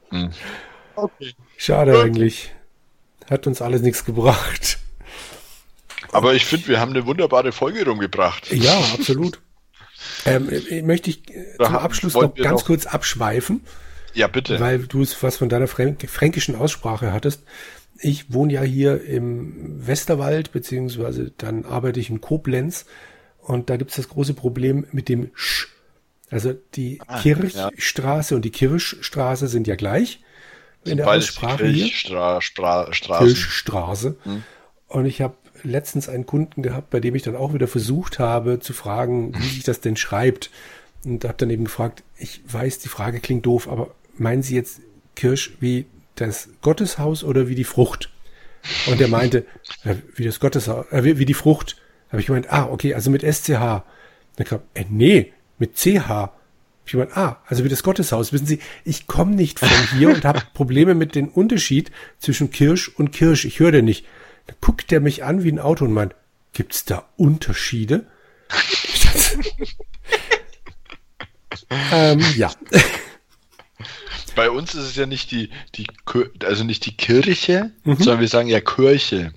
Hm. 0.09 0.29
Okay. 0.95 1.33
Schade 1.57 1.99
eigentlich. 1.99 2.51
Hat 3.27 3.47
uns 3.47 3.63
alles 3.63 3.81
nichts 3.81 4.05
gebracht. 4.05 4.77
Aber 6.11 6.35
ich 6.35 6.45
finde, 6.45 6.67
wir 6.67 6.79
haben 6.79 6.91
eine 6.91 7.07
wunderbare 7.07 7.51
Folge 7.51 7.83
rumgebracht. 7.83 8.51
Ja, 8.51 8.77
absolut. 8.93 9.39
Ähm, 10.25 10.49
äh, 10.69 10.83
möchte 10.83 11.09
ich 11.09 11.27
äh, 11.31 11.55
Da 11.57 11.65
zum 11.65 11.75
Abschluss 11.77 12.13
noch 12.13 12.35
ganz 12.35 12.61
noch- 12.61 12.67
kurz 12.67 12.85
abschweifen, 12.85 13.61
Ja, 14.13 14.27
bitte. 14.27 14.59
weil 14.59 14.85
du 14.85 15.01
es 15.01 15.23
was 15.23 15.37
von 15.37 15.49
deiner 15.49 15.65
fränk 15.67 16.07
fränkischen 16.07 16.55
Aussprache 16.55 17.11
hattest. 17.11 17.41
Ich 17.97 18.31
wohne 18.31 18.53
ja 18.53 18.61
hier 18.61 19.03
im 19.03 19.87
Westerwald, 19.87 20.51
beziehungsweise 20.51 21.31
dann 21.39 21.65
arbeite 21.65 21.99
ich 21.99 22.11
in 22.11 22.21
Koblenz 22.21 22.85
und 23.43 23.69
da 23.69 23.77
gibt 23.77 23.91
es 23.91 23.97
das 23.97 24.09
große 24.09 24.33
Problem 24.33 24.85
mit 24.91 25.09
dem 25.09 25.31
Sch. 25.35 25.67
Also 26.29 26.53
die 26.75 26.99
Ah, 27.05 27.21
Kirchstraße 27.21 28.35
und 28.35 28.43
die 28.43 28.49
Kirchstraße 28.49 29.47
sind 29.47 29.67
ja 29.67 29.75
gleich 29.75 30.19
in 30.83 30.97
der 30.97 31.07
Aussprache 31.07 31.67
hier. 31.67 31.87
Stra 31.87 32.41
Straßen. 32.41 33.27
Kirchstraße. 33.27 34.17
Hm. 34.23 34.43
Und 34.87 35.05
ich 35.05 35.21
habe 35.21 35.35
letztens 35.63 36.09
einen 36.09 36.25
Kunden 36.25 36.61
gehabt, 36.61 36.89
bei 36.89 36.99
dem 36.99 37.15
ich 37.15 37.23
dann 37.23 37.35
auch 37.35 37.53
wieder 37.53 37.67
versucht 37.67 38.19
habe 38.19 38.59
zu 38.59 38.73
fragen, 38.73 39.33
wie 39.37 39.47
sich 39.47 39.63
das 39.63 39.79
denn 39.79 39.95
schreibt. 39.95 40.49
Und 41.05 41.23
habe 41.23 41.35
dann 41.37 41.49
eben 41.49 41.65
gefragt, 41.65 42.03
ich 42.17 42.41
weiß, 42.47 42.79
die 42.79 42.89
Frage 42.89 43.19
klingt 43.19 43.45
doof, 43.45 43.67
aber 43.67 43.93
meinen 44.17 44.41
Sie 44.41 44.55
jetzt 44.55 44.81
Kirsch 45.15 45.53
wie 45.59 45.85
das 46.15 46.49
Gotteshaus 46.61 47.23
oder 47.23 47.47
wie 47.47 47.55
die 47.55 47.63
Frucht? 47.63 48.09
Und 48.87 49.01
er 49.01 49.09
meinte, 49.09 49.45
wie 50.15 50.23
das 50.23 50.39
Gotteshaus, 50.39 50.85
äh, 50.91 51.03
wie, 51.03 51.19
wie 51.19 51.25
die 51.25 51.33
Frucht. 51.33 51.77
Habe 52.13 52.21
ich 52.21 52.27
gemeint, 52.27 52.53
ah, 52.53 52.69
okay, 52.69 52.93
also 52.93 53.09
mit 53.09 53.23
SCH. 53.23 53.49
Dann 54.35 54.45
kam, 54.45 54.59
äh, 54.75 54.85
nee, 54.87 55.33
mit 55.57 55.75
CH. 55.75 56.29
Ich 56.85 56.91
gemeint, 56.91 57.17
ah, 57.17 57.41
also 57.47 57.63
wie 57.63 57.69
das 57.69 57.81
Gotteshaus. 57.81 58.31
Wissen 58.31 58.45
Sie, 58.45 58.59
ich 58.85 59.07
komme 59.07 59.35
nicht 59.35 59.57
von 59.57 59.67
hier 59.97 60.09
und 60.09 60.23
habe 60.23 60.43
Probleme 60.53 60.93
mit 60.93 61.15
dem 61.15 61.27
Unterschied 61.27 61.91
zwischen 62.19 62.51
Kirsch 62.51 62.87
und 62.87 63.11
Kirsch. 63.11 63.45
Ich 63.45 63.59
höre 63.59 63.71
den 63.71 63.85
nicht. 63.85 64.05
Dann 64.45 64.57
guckt 64.61 64.91
der 64.91 65.01
mich 65.01 65.23
an 65.23 65.43
wie 65.43 65.51
ein 65.51 65.59
Auto 65.59 65.85
und 65.85 65.93
meint, 65.93 66.13
gibt's 66.53 66.85
da 66.85 67.09
Unterschiede? 67.17 68.05
Ähm, 71.91 72.23
ja. 72.35 72.51
Bei 74.35 74.49
uns 74.49 74.73
ist 74.73 74.83
es 74.83 74.95
ja 74.95 75.05
nicht 75.05 75.31
die, 75.31 75.49
die 75.75 75.85
also 76.45 76.63
nicht 76.63 76.85
die 76.85 76.95
Kirche, 76.97 77.71
Mhm. 77.83 77.95
sondern 77.97 78.19
wir 78.21 78.27
sagen 78.27 78.47
ja 78.47 78.61
Kirche. 78.61 79.31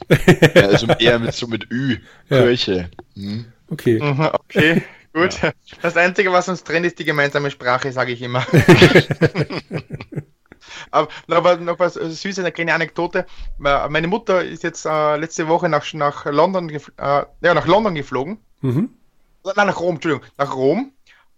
ja, 0.54 0.62
also 0.68 0.86
eher 0.98 1.18
mit 1.18 1.34
so 1.34 1.46
mit 1.46 1.70
Ü. 1.70 1.98
Ja. 2.28 2.42
Kirche. 2.42 2.90
Hm. 3.14 3.44
Okay. 3.68 4.00
Mhm, 4.02 4.30
Okay, 4.48 4.82
gut. 5.12 5.36
Das 5.82 5.96
Einzige, 5.96 6.32
was 6.32 6.48
uns 6.48 6.64
trennt, 6.64 6.86
ist 6.86 6.98
die 6.98 7.04
gemeinsame 7.04 7.50
Sprache, 7.50 7.92
sage 7.92 8.12
ich 8.12 8.22
immer. 8.22 8.44
Aber 10.90 11.08
noch, 11.26 11.44
was- 11.44 11.60
noch 11.60 11.78
was 11.78 11.96
äh, 11.96 12.10
Süßes, 12.10 12.40
eine 12.40 12.52
kleine 12.52 12.74
Anekdote. 12.74 13.26
Äh, 13.64 13.88
Meine 13.88 14.06
Mutter 14.08 14.42
ist 14.44 14.62
jetzt 14.62 14.84
äh, 14.86 15.16
letzte 15.16 15.48
Woche 15.48 15.68
nach, 15.68 15.92
nach, 15.94 16.24
London, 16.26 16.68
äh, 16.70 16.80
ja, 16.96 17.54
nach 17.54 17.66
London 17.66 17.94
geflogen. 17.94 18.38
Mhm. 18.60 18.90
Nein, 19.44 19.66
nach 19.68 19.78
Rom, 19.80 19.94
Entschuldigung, 19.96 20.26
nach 20.38 20.54
Rom. 20.54 20.92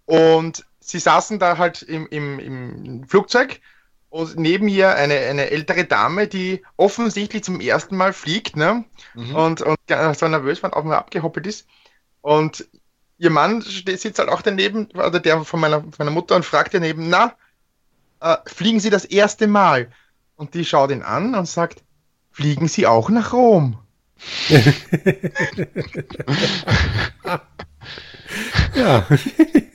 Und 0.06 0.64
sie 0.88 0.98
saßen 0.98 1.38
da 1.38 1.58
halt 1.58 1.82
im, 1.82 2.06
im, 2.08 2.38
im 2.38 3.06
Flugzeug 3.06 3.60
und 4.08 4.38
neben 4.38 4.68
ihr 4.68 4.94
eine, 4.94 5.18
eine 5.18 5.50
ältere 5.50 5.84
Dame, 5.84 6.28
die 6.28 6.62
offensichtlich 6.76 7.44
zum 7.44 7.60
ersten 7.60 7.96
Mal 7.96 8.14
fliegt, 8.14 8.56
ne? 8.56 8.84
Mhm. 9.14 9.34
Und, 9.34 9.60
und 9.62 9.78
so 10.16 10.28
nervös 10.28 10.62
war 10.62 10.72
und 10.72 10.76
auch 10.78 10.84
mal 10.84 10.96
abgehoppelt 10.96 11.46
ist. 11.46 11.66
Und 12.22 12.66
ihr 13.18 13.30
Mann 13.30 13.60
sitzt 13.60 14.18
halt 14.18 14.30
auch 14.30 14.40
daneben, 14.40 14.86
oder 14.92 15.20
der 15.20 15.44
von 15.44 15.60
meiner, 15.60 15.80
von 15.80 15.92
meiner 15.98 16.10
Mutter 16.10 16.36
und 16.36 16.46
fragt 16.46 16.72
daneben, 16.72 17.10
na, 17.10 17.34
äh, 18.20 18.38
fliegen 18.46 18.80
Sie 18.80 18.90
das 18.90 19.04
erste 19.04 19.46
Mal? 19.46 19.92
Und 20.36 20.54
die 20.54 20.64
schaut 20.64 20.90
ihn 20.90 21.02
an 21.02 21.34
und 21.34 21.46
sagt, 21.46 21.82
fliegen 22.30 22.66
Sie 22.66 22.86
auch 22.86 23.10
nach 23.10 23.34
Rom? 23.34 23.78
ja. 28.74 29.06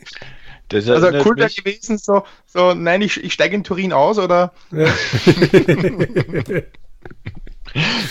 Das 0.74 0.90
also 0.90 1.08
cool 1.26 1.38
wäre 1.38 1.50
gewesen, 1.50 1.98
so, 1.98 2.24
so, 2.46 2.74
nein, 2.74 3.02
ich, 3.02 3.24
ich 3.24 3.34
steige 3.34 3.56
in 3.56 3.64
Turin 3.64 3.94
aus, 3.94 4.18
oder? 4.18 4.54
Ja. 4.72 4.88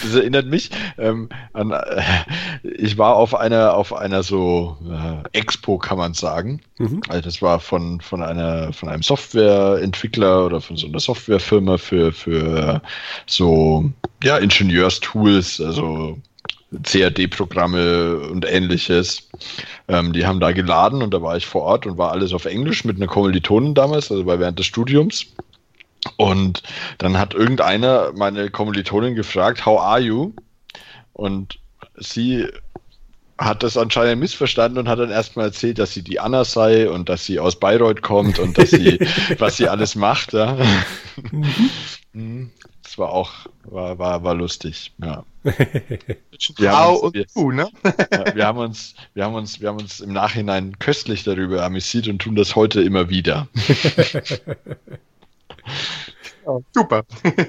Das 0.02 0.14
erinnert 0.14 0.46
mich 0.46 0.70
ähm, 0.98 1.28
an, 1.52 1.70
äh, 1.70 2.02
ich 2.64 2.98
war 2.98 3.14
auf 3.16 3.34
einer, 3.34 3.74
auf 3.74 3.92
einer 3.92 4.22
so 4.22 4.76
äh, 4.90 5.38
Expo, 5.38 5.78
kann 5.78 5.98
man 5.98 6.14
sagen. 6.14 6.60
Mhm. 6.78 7.00
Also 7.08 7.22
das 7.22 7.42
war 7.42 7.60
von, 7.60 8.00
von 8.00 8.22
einer, 8.22 8.72
von 8.72 8.88
einem 8.88 9.02
Softwareentwickler 9.02 10.46
oder 10.46 10.60
von 10.60 10.76
so 10.76 10.88
einer 10.88 10.98
Softwarefirma 10.98 11.78
für, 11.78 12.12
für 12.12 12.82
so, 13.26 13.90
ja, 14.24 14.38
Ingenieurstools, 14.38 15.60
also 15.60 16.18
CAD-Programme 16.82 18.18
und 18.30 18.44
ähnliches. 18.46 19.28
Ähm, 19.88 20.12
die 20.12 20.26
haben 20.26 20.40
da 20.40 20.52
geladen 20.52 21.02
und 21.02 21.12
da 21.12 21.22
war 21.22 21.36
ich 21.36 21.46
vor 21.46 21.62
Ort 21.62 21.86
und 21.86 21.98
war 21.98 22.12
alles 22.12 22.32
auf 22.32 22.44
Englisch 22.44 22.84
mit 22.84 22.96
einer 22.96 23.06
Kommilitonin 23.06 23.74
damals, 23.74 24.10
also 24.10 24.26
war 24.26 24.38
während 24.38 24.58
des 24.58 24.66
Studiums. 24.66 25.26
Und 26.16 26.62
dann 26.98 27.18
hat 27.18 27.34
irgendeiner 27.34 28.12
meine 28.14 28.50
Kommilitonin 28.50 29.14
gefragt, 29.14 29.64
how 29.64 29.80
are 29.80 30.00
you? 30.00 30.32
Und 31.12 31.58
sie 31.96 32.48
hat 33.38 33.62
das 33.62 33.76
anscheinend 33.76 34.20
missverstanden 34.20 34.78
und 34.78 34.88
hat 34.88 34.98
dann 34.98 35.10
erstmal 35.10 35.46
erzählt, 35.46 35.78
dass 35.78 35.92
sie 35.92 36.02
die 36.02 36.20
Anna 36.20 36.44
sei 36.44 36.88
und 36.88 37.08
dass 37.08 37.24
sie 37.24 37.38
aus 37.38 37.58
Bayreuth 37.58 38.02
kommt 38.02 38.38
und 38.38 38.56
dass 38.58 38.70
sie, 38.70 38.98
was 39.38 39.56
sie 39.56 39.68
alles 39.68 39.94
macht. 39.94 40.32
Ja. 40.32 40.56
Mhm. 42.12 42.50
Das 42.92 42.98
war 42.98 43.08
auch, 43.08 43.32
war, 43.64 43.98
war, 43.98 44.22
war 44.22 44.34
lustig, 44.34 44.92
ja. 45.02 45.24
wir, 45.44 46.72
haben 46.72 46.96
uns, 46.96 47.14
wir, 47.14 47.24
du, 47.34 47.50
ne? 47.50 47.70
ja, 48.12 48.34
wir, 48.34 48.46
haben 48.46 48.58
uns, 48.58 48.94
wir, 49.14 49.24
haben 49.24 49.34
uns, 49.34 49.62
wir 49.62 49.70
haben 49.70 49.80
uns 49.80 50.00
im 50.00 50.12
Nachhinein 50.12 50.78
köstlich 50.78 51.24
darüber 51.24 51.64
amüsiert 51.64 52.06
und 52.08 52.18
tun 52.18 52.36
das 52.36 52.54
heute 52.54 52.82
immer 52.82 53.08
wieder. 53.08 53.48
Ja, 56.44 56.58
super. 56.74 57.04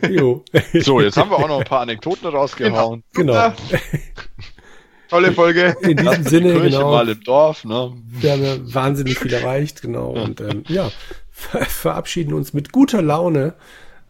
Jo. 0.10 0.45
So, 0.75 1.01
jetzt 1.01 1.17
haben 1.17 1.32
wir 1.32 1.38
auch 1.38 1.47
noch 1.47 1.60
ein 1.60 1.65
paar 1.65 1.82
Anekdoten 1.82 2.27
rausgehauen. 2.27 3.03
Genau. 3.12 3.49
genau. 3.49 3.53
Tolle 5.10 5.34
Folge. 5.34 5.75
In 5.82 5.97
diesem 5.97 6.23
Sinne, 6.23 6.53
die 6.53 6.69
genau. 6.69 6.91
mal 6.91 7.10
im 7.10 7.21
Dorf, 7.21 7.65
ne? 7.65 7.91
Wir 8.06 8.32
haben 8.32 8.43
ja 8.43 8.56
wahnsinnig 8.73 9.17
viel 9.17 9.34
erreicht, 9.34 9.82
genau. 9.82 10.12
Und 10.12 10.39
ähm, 10.41 10.63
ja, 10.67 10.91
ver 11.32 11.65
verabschieden 11.65 12.34
uns 12.34 12.53
mit 12.53 12.71
guter 12.71 13.01
Laune 13.01 13.56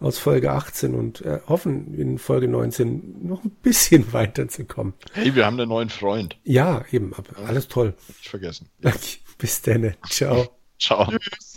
aus 0.04 0.18
Folge 0.20 0.52
18 0.52 0.94
und 0.94 1.22
äh, 1.22 1.40
hoffen 1.48 1.94
in 1.94 2.18
Folge 2.18 2.48
19 2.48 3.26
noch 3.26 3.44
ein 3.44 3.52
bisschen 3.62 4.12
weiterzukommen. 4.14 4.94
Hey, 5.14 5.34
wir 5.34 5.46
haben 5.46 5.60
einen 5.60 5.70
neuen 5.70 5.90
Freund. 5.90 6.38
Ja, 6.44 6.84
eben. 6.92 7.14
Alles 7.46 7.68
toll. 7.70 7.94
Nicht 8.08 8.30
vergessen. 8.30 8.70
Bis 9.38 9.62
dann. 9.62 9.96
Ciao. 10.10 10.50
Ciao. 10.78 11.08
Tschüss. 11.08 11.53